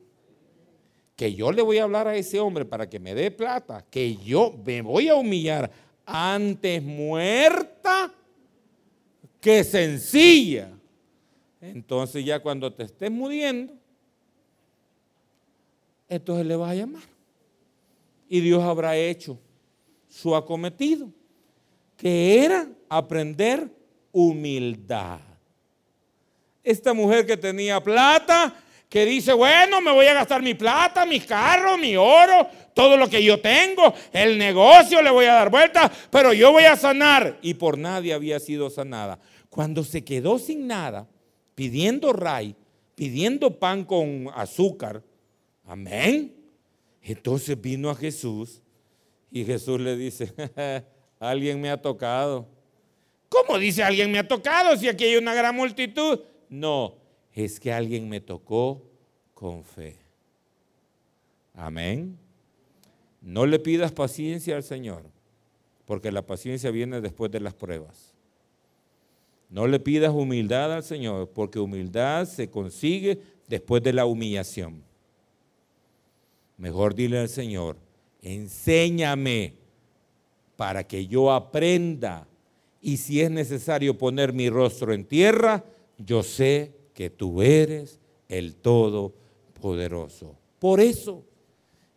Que 1.14 1.34
yo 1.34 1.52
le 1.52 1.60
voy 1.60 1.76
a 1.76 1.82
hablar 1.82 2.08
a 2.08 2.16
ese 2.16 2.40
hombre 2.40 2.64
para 2.64 2.88
que 2.88 2.98
me 2.98 3.14
dé 3.14 3.30
plata, 3.30 3.84
que 3.90 4.16
yo 4.16 4.54
me 4.64 4.80
voy 4.80 5.08
a 5.08 5.16
humillar 5.16 5.70
antes 6.06 6.82
muerta 6.82 8.14
que 9.38 9.64
sencilla. 9.64 10.70
Entonces 11.60 12.24
ya 12.24 12.40
cuando 12.40 12.72
te 12.72 12.84
estés 12.84 13.10
muriendo, 13.10 13.74
entonces 16.08 16.46
le 16.46 16.56
vas 16.56 16.70
a 16.70 16.74
llamar. 16.76 17.02
Y 18.30 18.40
Dios 18.40 18.62
habrá 18.62 18.96
hecho 18.96 19.38
su 20.08 20.34
acometido, 20.34 21.12
que 21.98 22.42
era 22.42 22.66
aprender 22.88 23.70
humildad. 24.10 25.20
Esta 26.64 26.94
mujer 26.94 27.26
que 27.26 27.36
tenía 27.36 27.78
plata, 27.82 28.64
que 28.88 29.04
dice, 29.04 29.32
bueno, 29.32 29.80
me 29.80 29.92
voy 29.92 30.06
a 30.06 30.14
gastar 30.14 30.42
mi 30.42 30.54
plata, 30.54 31.04
mi 31.04 31.20
carro, 31.20 31.76
mi 31.76 31.94
oro, 31.96 32.48
todo 32.72 32.96
lo 32.96 33.08
que 33.08 33.22
yo 33.22 33.40
tengo, 33.40 33.92
el 34.12 34.38
negocio 34.38 35.02
le 35.02 35.10
voy 35.10 35.26
a 35.26 35.34
dar 35.34 35.50
vuelta, 35.50 35.92
pero 36.10 36.32
yo 36.32 36.52
voy 36.52 36.64
a 36.64 36.76
sanar. 36.76 37.38
Y 37.42 37.54
por 37.54 37.76
nadie 37.76 38.14
había 38.14 38.40
sido 38.40 38.70
sanada. 38.70 39.18
Cuando 39.50 39.84
se 39.84 40.04
quedó 40.04 40.38
sin 40.38 40.66
nada, 40.66 41.06
pidiendo 41.54 42.12
ray, 42.12 42.56
pidiendo 42.94 43.58
pan 43.58 43.84
con 43.84 44.30
azúcar, 44.34 45.02
amén. 45.64 46.34
Entonces 47.02 47.60
vino 47.60 47.90
a 47.90 47.94
Jesús 47.94 48.62
y 49.30 49.44
Jesús 49.44 49.80
le 49.80 49.96
dice, 49.96 50.32
alguien 51.20 51.60
me 51.60 51.70
ha 51.70 51.80
tocado. 51.80 52.46
¿Cómo 53.28 53.58
dice 53.58 53.82
alguien 53.82 54.10
me 54.10 54.18
ha 54.18 54.26
tocado 54.26 54.76
si 54.76 54.88
aquí 54.88 55.04
hay 55.04 55.16
una 55.16 55.34
gran 55.34 55.54
multitud? 55.54 56.20
No, 56.48 56.94
es 57.44 57.60
que 57.60 57.72
alguien 57.72 58.08
me 58.08 58.20
tocó 58.20 58.82
con 59.34 59.62
fe. 59.62 59.96
Amén. 61.54 62.18
No 63.20 63.46
le 63.46 63.58
pidas 63.58 63.92
paciencia 63.92 64.56
al 64.56 64.62
Señor, 64.62 65.04
porque 65.84 66.12
la 66.12 66.22
paciencia 66.22 66.70
viene 66.70 67.00
después 67.00 67.30
de 67.30 67.40
las 67.40 67.54
pruebas. 67.54 68.14
No 69.50 69.66
le 69.66 69.80
pidas 69.80 70.12
humildad 70.12 70.72
al 70.72 70.82
Señor, 70.82 71.30
porque 71.30 71.58
humildad 71.58 72.26
se 72.26 72.50
consigue 72.50 73.20
después 73.46 73.82
de 73.82 73.92
la 73.92 74.04
humillación. 74.04 74.82
Mejor 76.56 76.94
dile 76.94 77.18
al 77.18 77.28
Señor, 77.28 77.76
enséñame 78.20 79.54
para 80.56 80.86
que 80.86 81.06
yo 81.06 81.32
aprenda 81.32 82.26
y 82.80 82.96
si 82.96 83.20
es 83.20 83.30
necesario 83.30 83.96
poner 83.96 84.32
mi 84.32 84.50
rostro 84.50 84.92
en 84.92 85.04
tierra, 85.04 85.64
yo 85.98 86.22
sé 86.22 86.77
que 86.98 87.10
tú 87.10 87.42
eres 87.42 88.00
el 88.28 88.56
Todopoderoso. 88.56 90.34
Por 90.58 90.80
eso 90.80 91.22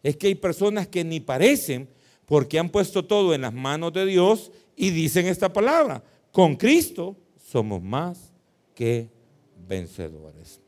es 0.03 0.15
que 0.15 0.27
hay 0.27 0.35
personas 0.35 0.87
que 0.87 1.03
ni 1.03 1.19
parecen 1.19 1.89
porque 2.27 2.59
han 2.59 2.69
puesto 2.69 3.03
todo 3.03 3.33
en 3.33 3.41
las 3.41 3.51
manos 3.51 3.93
de 3.93 4.05
Dios 4.05 4.51
y 4.75 4.91
dicen 4.91 5.25
esta 5.25 5.51
palabra, 5.51 6.03
con 6.31 6.55
Cristo 6.55 7.17
somos 7.43 7.81
más 7.81 8.31
que 8.75 9.09
vencedores. 9.67 10.60